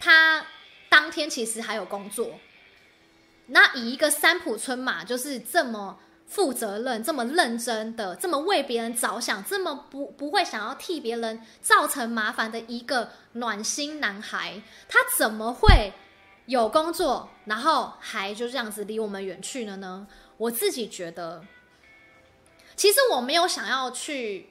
[0.00, 0.46] 他
[0.88, 2.38] 当天其实还有工作，
[3.46, 5.98] 那以一个三浦春马就是这么。
[6.24, 15.92] 负责任，这么认真的，这么为别人着想，这么不不会想要替别人造成麻烦的一个暖心男孩，他怎么会
[16.46, 20.06] 有工作，然后还就这样子离我们远去了呢？
[20.36, 21.44] 我自己觉得，
[22.74, 24.48] 其实我没有想要去，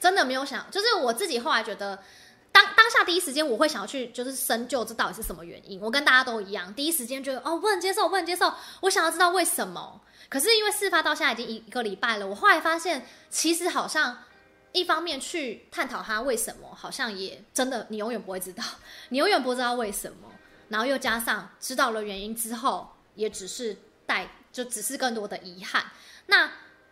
[0.00, 2.02] 真的没有想，就是我自己后来觉得，
[2.50, 5.78] 当当下第一时间我会想要去，就是深究这到底是什么原因。
[5.80, 10.00] 我跟大家都一样，第一时间觉得哦，不能接受，不能接受，我想要知道为什么。
[10.30, 14.24] 可是因为事发到现在已经一个礼拜了，我后来发现，其实好像
[14.72, 18.64] 一方面去探讨他为什么，好像也真的你永远不会知道，
[19.10, 20.32] 你永远不知道为什么。
[20.68, 23.76] 然后又加上知道了原因之后，也只是
[24.06, 25.84] 带就只是更多的遗憾。
[26.26, 26.50] 那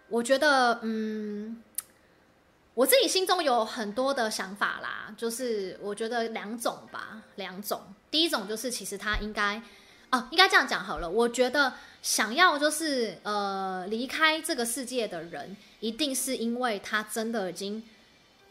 [0.08, 1.62] 我觉得，嗯，
[2.74, 7.80] 我自己心中有很多的想法啦，就是我觉得两种吧，两种。
[8.10, 9.62] 第一种就是其实他应该。
[10.10, 11.10] 哦，应该这样讲好了。
[11.10, 17.82] 我觉得想要就是呃离开这个世界的人，一定是因为他真的已经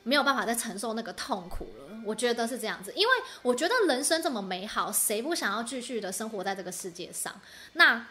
[0.02, 1.93] 没有办法再承受那个痛苦了。
[2.06, 7.40] 我觉得是这样子，因为我觉得人生这么美好，谁不想要继续的生活在这个世界上？
[7.74, 8.08] 那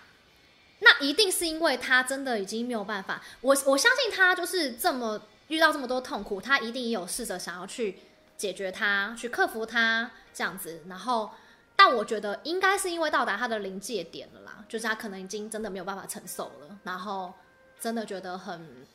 [0.81, 3.23] 那一定是因为他真的已经没有办法。
[3.41, 7.99] 我我相信他就是这么遇到这么多痛苦，他一定也有试着想要去
[8.37, 11.31] 解决它，去克服它这样子，然后。
[11.75, 17.33] 但我觉得应该是因为到达他的临界点了啦，就是他可能已经真的没有办法承受了，然后
[17.81, 18.87] 真的觉得很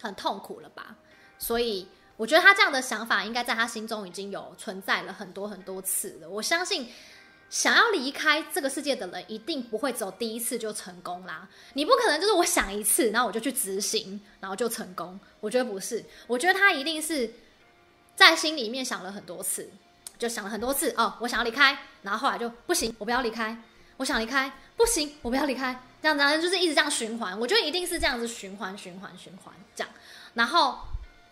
[0.00, 0.96] 很痛苦了吧。
[1.38, 6.28] 所以我觉得他这样的想法应该在他心中已经有存在了很多很多次了。
[6.28, 6.88] 我相信
[7.50, 11.48] 想要离开这个世界的人一定不会只有第一次就成功啦。
[11.74, 15.18] 你不可能就是我想一次，然后我就去执行，然后就成功。
[15.40, 17.30] 我觉得不是，我觉得他一定是
[18.14, 19.70] 在心里面想了很多次。
[20.18, 23.54] 就想了很多次哦，我想要离开，然后后来就不行，我不要离开，
[23.98, 27.38] 我想离开，不行，我不要离开，这样子就是一直这样循环。
[27.38, 29.92] 我觉得一定是这样子循环、循环、循环这样。
[30.32, 30.78] 然后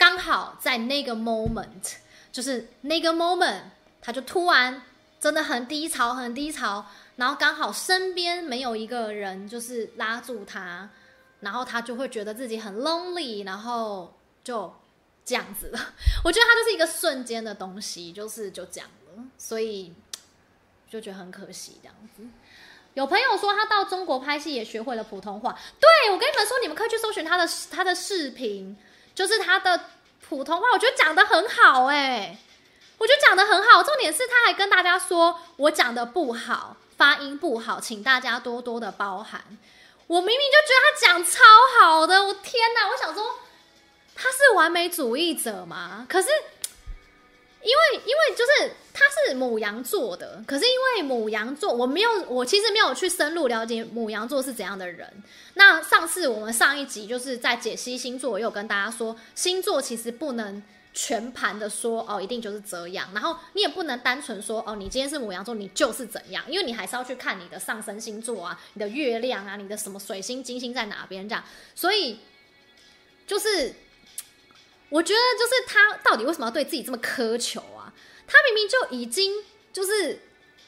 [0.05, 1.95] 刚好在那个 moment，
[2.31, 3.63] 就是那个 moment，
[4.03, 4.83] 他就突然
[5.19, 6.85] 真的很低潮，很低潮。
[7.17, 10.91] 然后刚好身边没有一个人就是拉住他，
[11.41, 14.15] 然后他就会觉得自己很 lonely，然后
[14.45, 14.75] 就。
[15.27, 15.79] 这样子了，
[16.23, 19.95] 我觉得他就是一个瞬间的东西，就是就这样了，所以
[20.87, 22.23] 就觉得很可惜这样子。
[22.93, 28.77] 有朋友说他到中国拍戏也学会了普通话，对，我跟你们说，你们可以去搜寻他的他的视频，
[29.15, 29.81] 就是他的
[30.29, 32.37] 普通话，我觉得讲的很好哎、
[32.99, 33.83] 我觉得讲的很好。
[33.83, 39.43] 重点是他还跟大家说我讲的不好，发音不好，请大家多多的包涵。
[40.07, 41.43] 我明明就觉得他讲超
[41.81, 43.39] 好的，我天哪，我想说。
[44.17, 46.07] 他是完美主义者吗？
[46.09, 46.29] 可是，
[47.65, 55.11] 因为因为就是他是母羊座的，可是因为母羊座，我没有，我其实没有去深入了解母羊座是怎样的人。
[55.55, 60.63] 那上次我们上一集就是在解析星座，我有跟大家说，星座其实不能
[60.93, 63.09] 全盘的说哦，一定就是这样。
[63.15, 71.43] 然后你也不能单纯说哦，你今天是母羊座，你就是怎样，因为你还是要去看你的上升星座啊，你的月亮啊，你的什么水星、金星在哪边这样。
[71.75, 72.19] 所以
[73.27, 73.75] 就是。
[74.95, 77.93] 我觉得就是他到底为什么要对自己这么苛求啊？
[78.29, 79.43] 他明明就已经
[79.73, 80.21] 就是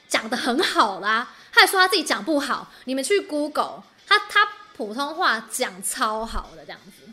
[0.09, 2.73] 讲得很好啦，他还说他自己讲不好。
[2.87, 7.09] 你们去 Google，他他普通话讲超好的这样子。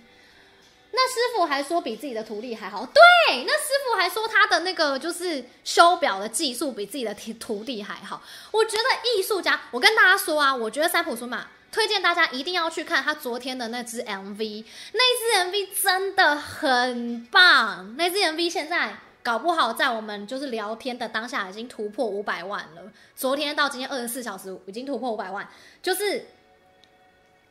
[0.91, 2.83] 那师傅还说比自己的徒弟还好。
[2.83, 8.23] 对，那师傅还说他的那个就是修表的技术比自己的徒弟还好。
[8.49, 11.45] 我觉得艺术家，我跟大家说啊，我觉得三浦春马。
[11.73, 14.63] 推荐大家一定要去看他昨天的那支 MV，
[14.93, 17.95] 那支 MV 真的很棒。
[17.97, 22.91] 那支 MV 现在搞不好在我们就是聊天的当下已经突破五百万了。
[23.15, 25.49] 昨天到今天二十四小时已经突破五百万，
[25.81, 26.27] 就是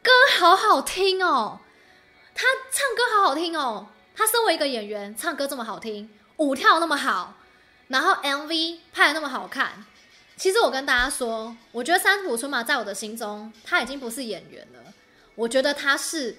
[0.02, 1.58] 歌好好听哦，
[2.32, 3.88] 他唱歌好好听哦。
[4.14, 7.34] 他身为一个演员，唱歌这么好听，舞跳那么好，
[7.88, 9.84] 然后 MV 拍的那么好看。
[10.42, 14.92] 其实我跟大家说，我觉得三浦春马在我的心中，他已经不是演员了。
[15.36, 16.36] 我觉得他是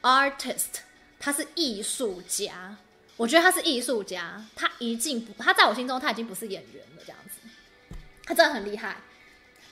[0.00, 0.80] artist，
[1.20, 2.74] 他是艺术家。
[3.18, 7.02] 我觉得他是艺术家，他一进不，他在我心中他已经不是演员了。
[7.04, 7.32] 这样子，
[8.24, 8.96] 他真的很厉害。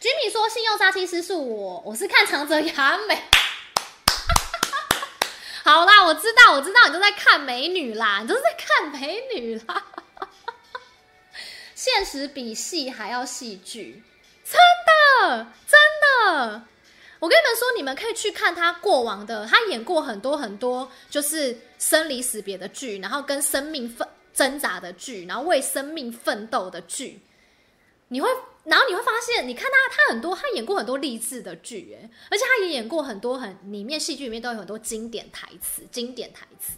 [0.02, 3.22] Jimmy 说，信用杀妻师是我，我是看长泽雅美。
[5.64, 9.82] 好，啦，我知道，我知道，你都在看美女啦，你都在看美女啦。
[11.82, 14.00] 现实比戏还要戏剧，
[14.44, 14.56] 真
[15.26, 16.62] 的，真的。
[17.18, 27.20] 我跟你们说，你们可以去看他过往的，他演过很多很多，就是生离死别的剧，然后跟生命奋挣扎的剧，然后为生命奋斗的剧。
[28.06, 28.28] 你会，
[28.62, 36.74] 然后你会发现，你看他，他很多，他演过很多励志的剧，哎，而且他也演过很多很里面戏剧里面都有很多经典台词，经典台词，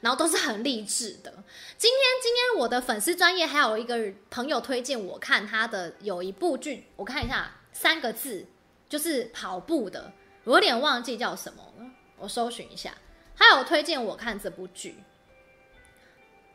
[0.00, 1.32] 然后都是很励志的。
[1.76, 8.46] 今天，今天我的粉丝专业还有一个朋友推荐我看他的有一部剧，我看一下，三个字。
[8.88, 10.10] 就是跑步的，
[10.44, 12.94] 我有点忘记叫什么了，我搜寻一下。
[13.36, 14.96] 他有推荐我看这部剧，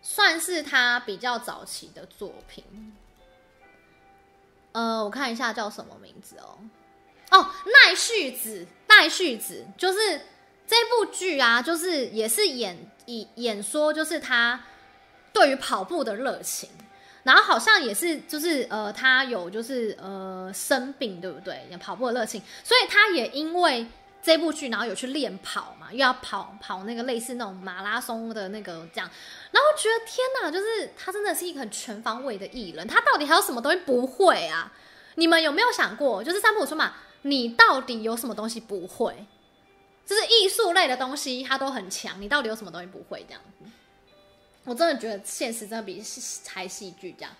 [0.02, 2.64] 算是他比较早期的作品。
[4.72, 6.58] 呃，我看一下叫什么名字哦。
[7.30, 10.22] 哦，奈绪子，奈绪子，就是
[10.66, 14.62] 这部剧啊，就是也是演以演说，就是他
[15.32, 16.70] 对于跑步的热情。
[17.24, 21.66] 然后好像也是，就是呃，他有就是呃生病，对不对？
[21.72, 23.88] 有跑步的热情，所以他也因为
[24.22, 29.10] 这部剧，然后有去练跑嘛，又要跑跑那个类似那种马拉松的那个这样。
[29.52, 34.70] 然后觉得天哪，就是他真的是一个很全方位的艺人，他到底还有什么东西不会啊？
[35.16, 39.26] 你们有没有想过，就是三浦春马，你到底有什么东西不会？
[40.06, 43.70] 就是艺术类的东西他都很强，你到底有什么东西不会这样子？
[44.66, 46.02] 我真的觉得现实真的比
[46.46, 47.32] 拍戏剧这样。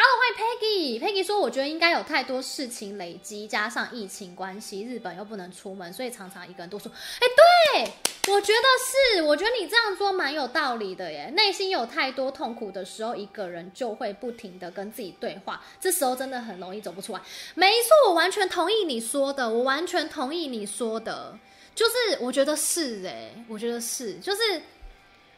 [0.00, 1.04] Hello，欢迎 Peggy。
[1.04, 6.88] Peggy 说：“我觉得应该有太多事情累积，加上疫情关系，日本又不能出门，所以常常一个人读书。”
[7.18, 9.22] 哎，对，我觉得是。
[9.22, 11.32] 我觉得你这样说蛮有道理的耶。
[11.34, 17.20] 内心有太多痛苦的时候，一个人就会不停的跟自己对话，这时候真的很容易走不出来。
[17.56, 21.36] 没错，我完全同意你说的，我完全同意你说的，
[21.78, 24.40] 就是我觉得是哎，我觉得是，就是。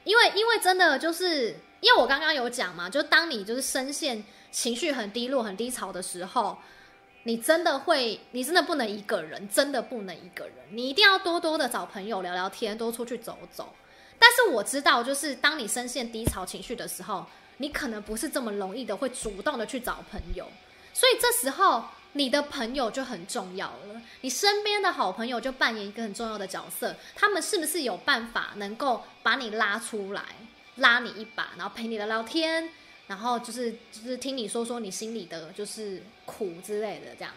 [0.03, 6.57] 因为，因为真的就是，因为我刚刚有讲嘛，就当你就是深陷情绪很低落、很低潮的时候，
[7.25, 13.75] 你真的会，你真的不能一个人，真的不能一个人，你一定要多多的找朋友聊聊天，多出去走走。
[14.19, 17.27] 但是我知道，就是当你深陷低潮情绪的时候，
[17.59, 20.47] 你可能不是这么容易的会主动的去找朋友，
[20.95, 21.85] 所以这时候。
[22.13, 26.95] 你的朋友就很重要了，你身边的好朋友就扮演一个很重要的角色。
[27.15, 30.23] 他们是不是有办法能够把你拉出来，
[30.77, 32.69] 拉你一把，然后陪你聊聊天，
[33.07, 37.33] 然后就是就是听你说说你心里的就是苦之类的这样。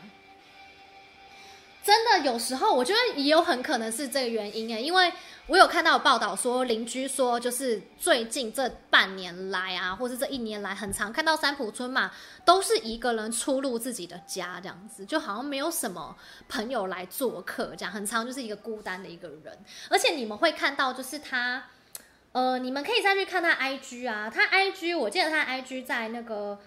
[1.83, 5.11] 真的有时候，我觉得也有很可能是这个原因诶，因为
[5.47, 12.09] 我有看到报道说，邻居说就是最近这半年来啊，或是这一年来，很常看到三浦春马
[12.45, 16.15] 都是一个人出入自己的家，这样子就好像没有什么
[16.47, 19.59] 朋友来做客，这样很常就是一个孤单的一个人。
[19.89, 21.65] 而且你们会看到，就是他，
[22.31, 26.57] 呃，你们可以再去看他 IG 啊，他 IG 我记得他 IG 在那个。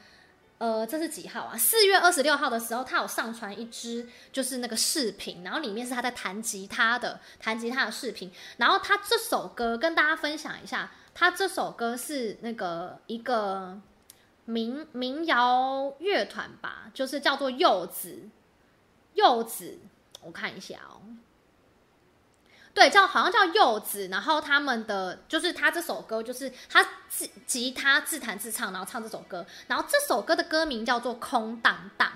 [0.58, 1.56] 呃，这是几号啊？
[1.56, 8.32] 四月二十六号的时候，他有上传一支就是那个视频，然后里面是他在弹吉他的，弹吉他的视频。
[8.56, 13.78] 然后他这首歌跟大家分享一下，他这首歌是那个一个
[14.46, 18.28] 民民谣乐团吧，就是叫做柚子，
[19.12, 19.78] 柚子，
[20.22, 21.02] 我看一下哦。
[22.76, 32.06] 对，叫好像叫柚子，然后他们的就是他这首歌，就是他自吉他自弹自唱，然后唱这首歌，然后这首歌的歌名叫做《空荡荡》，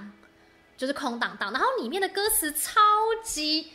[0.79, 2.79] 就是空荡荡，然后里面的歌词超
[3.25, 3.73] 级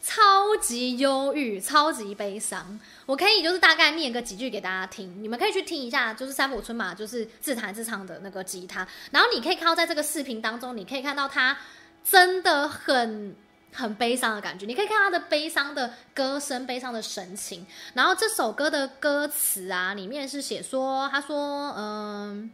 [0.00, 2.78] 超级忧郁，超级悲伤。
[3.06, 11.58] 我可以就是大概念个几句给大家听，你们可以去听一下，就是三浦春马就是自弹自唱的那个吉他，然后你可以看到在这个视频当中，你可以看到他
[12.04, 13.34] 真的很。
[13.72, 17.66] 很悲伤的感觉，你可以看他的悲伤的歌声，悲伤的神情。
[17.94, 22.50] 然后这首歌的歌词啊，里面是写说，他说，嗯，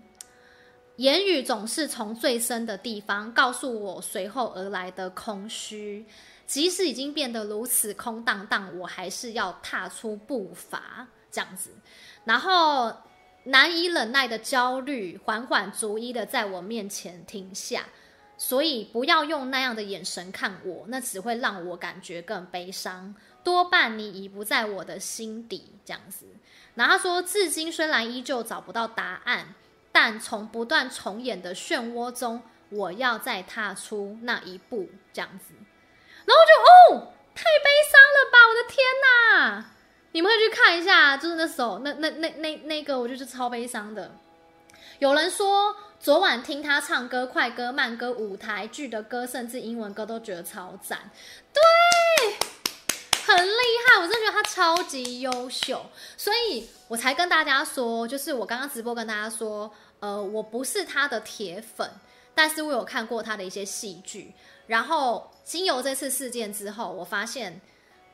[0.97, 6.05] 言语总是从最深的地方告诉我随后而来的空虚，
[6.47, 11.71] 即使已经变得如此空荡荡，我还是要踏出步伐，这样子。
[12.25, 12.93] 然后
[13.45, 17.85] 难以忍耐的焦虑，缓缓逐一的在我面前停下。
[18.39, 23.15] 所以不要用那样的眼神看我，那只会让我感觉更悲伤。
[23.43, 26.27] 多半你已不在我的心底，这样子。
[26.75, 29.55] 然后他说，至今虽然依旧找不到答案，
[29.93, 35.55] 但从不断重演的漩涡中，我要再踏出那一步，这样子。
[36.25, 38.39] 然后就哦，太悲伤了吧！
[38.49, 39.71] 我的天哪，
[40.13, 44.11] 你们会去看一下，就是那首那那那那那个，我就是超悲伤的。
[44.99, 45.77] 有人说。
[45.99, 51.11] 昨晚听他唱歌，快歌、慢歌、舞台剧的歌，甚至英文歌都觉得超赞。
[51.53, 51.63] 对，
[53.25, 55.85] 很厉害，我真的觉得他超级优秀，
[56.17, 61.91] 所以我才跟大家说，就是我刚刚直播跟大家说，呃，我不是他的铁粉，
[62.35, 64.33] 但是我有看过他的一些戏剧，
[64.67, 67.61] 然后经由这次事件之后，我发现。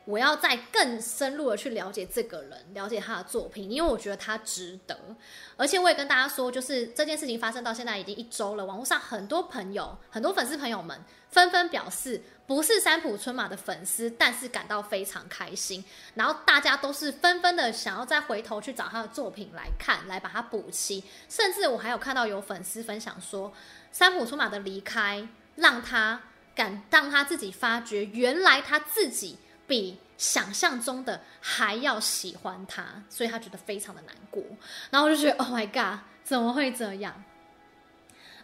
[0.05, 4.97] 我要再更深入的去了解这个人，了解他的作品，因为我觉得他值得。
[5.55, 10.99] 而且我也跟大家说，就是这件事情发生到现在已经一周了，网络上很多朋友、很多粉丝朋友们
[11.29, 15.83] 纷纷表示，不是三浦春马的粉丝，但是感到非常开心。
[16.15, 21.01] 然后大家都是纷纷的想要再回头去找他的作品来看，来把它补齐。
[21.29, 23.53] 甚至我还有看到有粉丝分享说，
[23.91, 25.25] 三浦春马的离开
[25.55, 26.21] 让他
[26.53, 29.37] 敢让他自己发觉，原来他自己。
[29.67, 34.43] 比想象中的还要喜欢他，所以他觉得非常的难过。
[34.89, 37.23] 然后我就觉得，Oh my god，怎么会这样？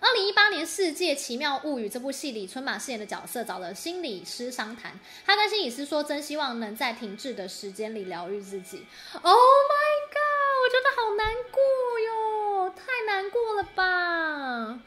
[0.01, 8.87] 二零一八年《世界奇妙物语》这部戏里，春马饰演的角色找了心理师商谈，他跟心理师说，真希望能在停滞的时间里疗愈自己。
[9.21, 10.17] Oh my god，
[10.63, 11.61] 我真的好难过
[11.99, 14.79] 哟，太难过了吧！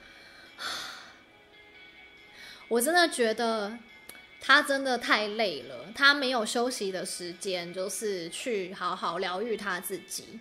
[2.68, 3.76] 我真的觉得。
[4.44, 10.40] 他真的太累了，他没有休息的时间，就是去好好疗愈他自己。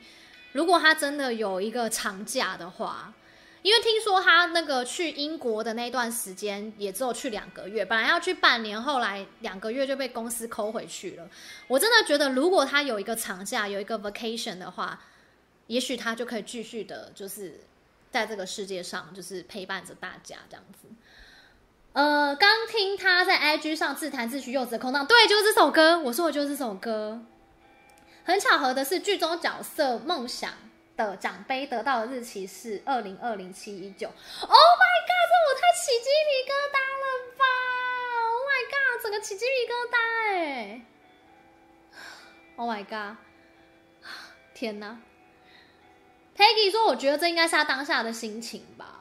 [0.54, 3.14] 如果他真的有一个长假的话，
[3.62, 11.30] 因为听说他那个去英国的那段时间也只有去两个月，本来要去半年，后来两个月就被公司扣回去了。
[11.68, 15.00] 我真的觉得，如果他有一个长假，有一个 vacation 的话，
[15.68, 17.60] 也许他就可以继续的，就是
[18.10, 20.90] 在这个世界上，就是陪伴着大家这样子。
[21.94, 26.00] 呃，刚听他在 IG 上自弹自曲《柚子的空档》，对，就是这首歌。
[26.00, 27.22] 我说的就是这首歌。
[28.24, 30.54] 很巧合的是，剧中角色梦想
[30.96, 34.08] 的奖杯得到的日期是二零二零七一九。
[34.08, 37.06] Oh my god，这我太起鸡皮疙瘩了
[37.38, 37.44] 吧
[38.30, 39.98] ！Oh my god，整个起鸡皮疙瘩
[40.38, 40.82] 哎！
[42.56, 43.18] Oh my god，
[44.54, 44.98] 天哪
[46.38, 49.01] ！Peggy 说，我觉得这应该是他当下的心情吧。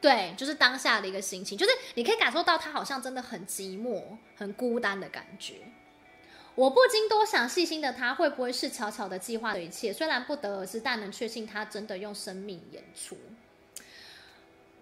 [0.00, 4.02] 对，就是当下的一个心情，就是你可以感受到他好像真的很寂寞、
[4.36, 5.54] 很孤单的感觉。
[6.54, 9.92] 我不禁多想，细心的他会不会是悄悄的计划的一切？
[9.92, 13.16] 虽然不得而知，但能确信他真的用生命演出。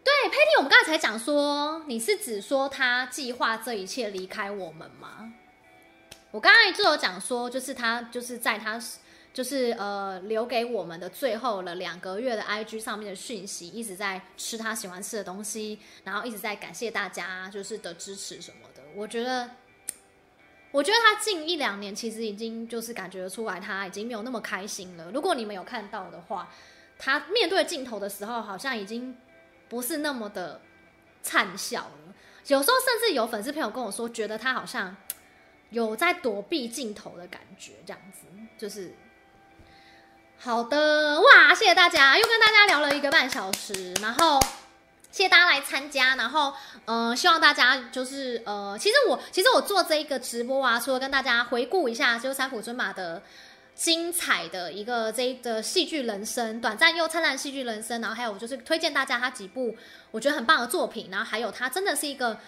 [0.05, 5.32] 对，佩蒂，我们刚才才讲说，你是指说他计划这一切离开我们吗？
[6.30, 8.78] 我刚才就有讲说，就是他就是在他。
[9.36, 18.82] 就是呃，留给我们的最后了两个月的 IG 上面的讯息，一直在吃他喜欢吃的东西，然后一直在感谢大家就是的支持什么的。
[18.94, 19.50] 我觉得，
[20.70, 25.10] 我觉得他近一两年其实已经就是感觉出来，他已经没有那么开心了。
[25.10, 26.48] 如果你们有看到的话，
[26.98, 29.14] 他面对镜头的时候，好像已经
[29.68, 30.58] 不是那么的
[31.22, 32.14] 灿笑了。
[32.46, 34.96] 有时候甚至有粉丝朋友跟我说，觉得他好像
[35.68, 38.20] 有在躲避镜头的感觉，这样子
[38.56, 38.94] 就是。
[40.38, 44.38] 好的，哇，谢谢大家，又跟大家聊了一个半小时，然后
[45.10, 46.52] 谢谢大家来参加，然后
[46.84, 53.22] 呃，希望大家就是呃，其实我其实我做这一个直播啊，除了跟大家回顾一下就是三浦春马的
[53.74, 59.74] 精彩的一个这一个戏剧人生，短暂又灿烂戏剧人生，然后还有就是推荐大家他几部
[60.12, 62.38] 我觉得很棒的作品，然后还有他真的是一个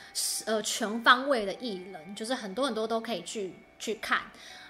[0.44, 4.20] 呃全方位的艺人，就是很多很多都可以去去看，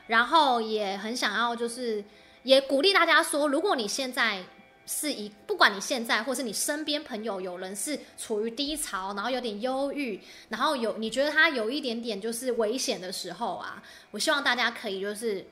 [0.06, 2.02] 然后也很想要就是。
[2.48, 4.42] 也鼓励大家说，如果你现在
[4.86, 10.18] 是一，不管你现在或是你身边朋友有人是处于低潮，然后有点忧郁，
[10.48, 15.46] 然后有你觉得他有一点点就是危险的时候啊，我希望大家可以就是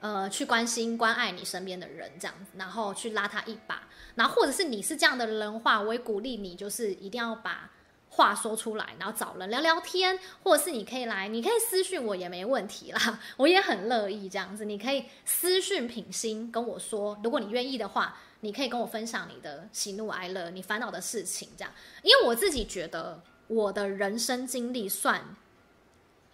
[0.00, 7.70] 呃去关心关爱你身边的人这样子，然后去拉他一把，然后或者是你是这样的人话，我也鼓励你就是一定要把。
[8.14, 14.66] 话说出来，然后找人聊聊天，或者是你可以来，你可以私讯我也没问题啦， 我也很乐意这样子。
[14.66, 21.72] 你可以私讯品心跟我说，如果你愿意的话，你可以跟我分享你的喜怒哀乐，你烦恼的事情这样。
[22.02, 25.34] 因为我自己觉得我的人生经历算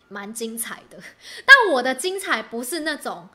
[0.09, 0.99] 蛮精彩的，
[1.47, 3.29] 但我的精彩不是那种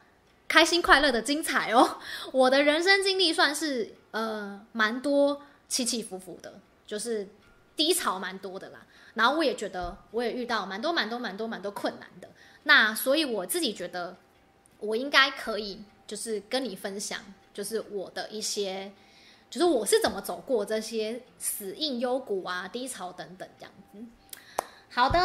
[0.50, 1.98] 开心快乐的精彩哦，
[2.34, 7.30] 我的人生经历算是呃蛮多起起伏伏的，就是。
[7.76, 8.86] 低潮蛮多的啦，
[9.16, 12.30] 然后我也觉得我也遇到蛮多蛮多蛮多蛮多困难的，
[12.64, 14.16] 那所以我自己觉得
[14.80, 17.20] 我应该可以就是跟你分享，
[17.52, 18.92] 就是我的一些，
[19.50, 23.98] 就是我是怎么走过这些死硬幽谷啊、低潮等等这样子。
[24.92, 25.20] 好的，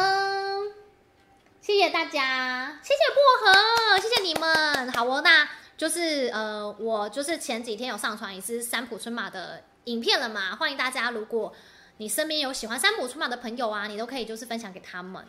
[1.61, 4.91] 谢谢大家，谢谢薄荷，谢谢你们。
[4.93, 5.47] 好哦，那
[5.77, 11.53] 就是呃，我就是前几天有上传一支三浦春马的影片了嘛，欢迎大家如果。
[11.99, 15.21] 你身边有喜欢山姆出马的朋友啊，你都可以就是分享给他们。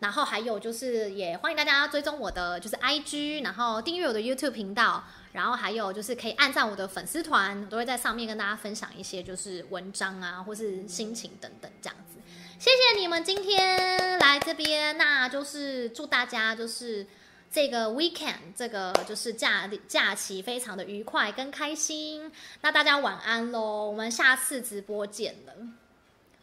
[0.00, 12.20] 然后还有就是也欢迎大家追踪我的就是 IG，然后订阅我的 YouTube 频道，然后还有就是可以按赞我的粉丝团，我都会在上面跟大家分享一些就是文章啊，或是心情等等这样子。
[12.58, 17.06] 谢谢你们今天来这边，那就是祝大家就是
[17.48, 22.32] 这个 weekend 这个就是假假期非常的愉快跟开心。
[22.62, 25.54] 那大家晚安喽，我们下次直播见了，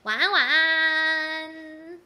[0.04, 2.00] 晚安晚安。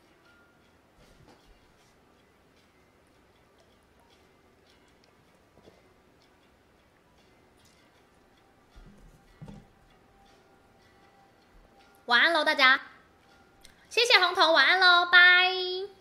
[12.06, 12.80] 晚安喽，大家！
[13.90, 15.97] 谢谢红头，晚安喽，拜。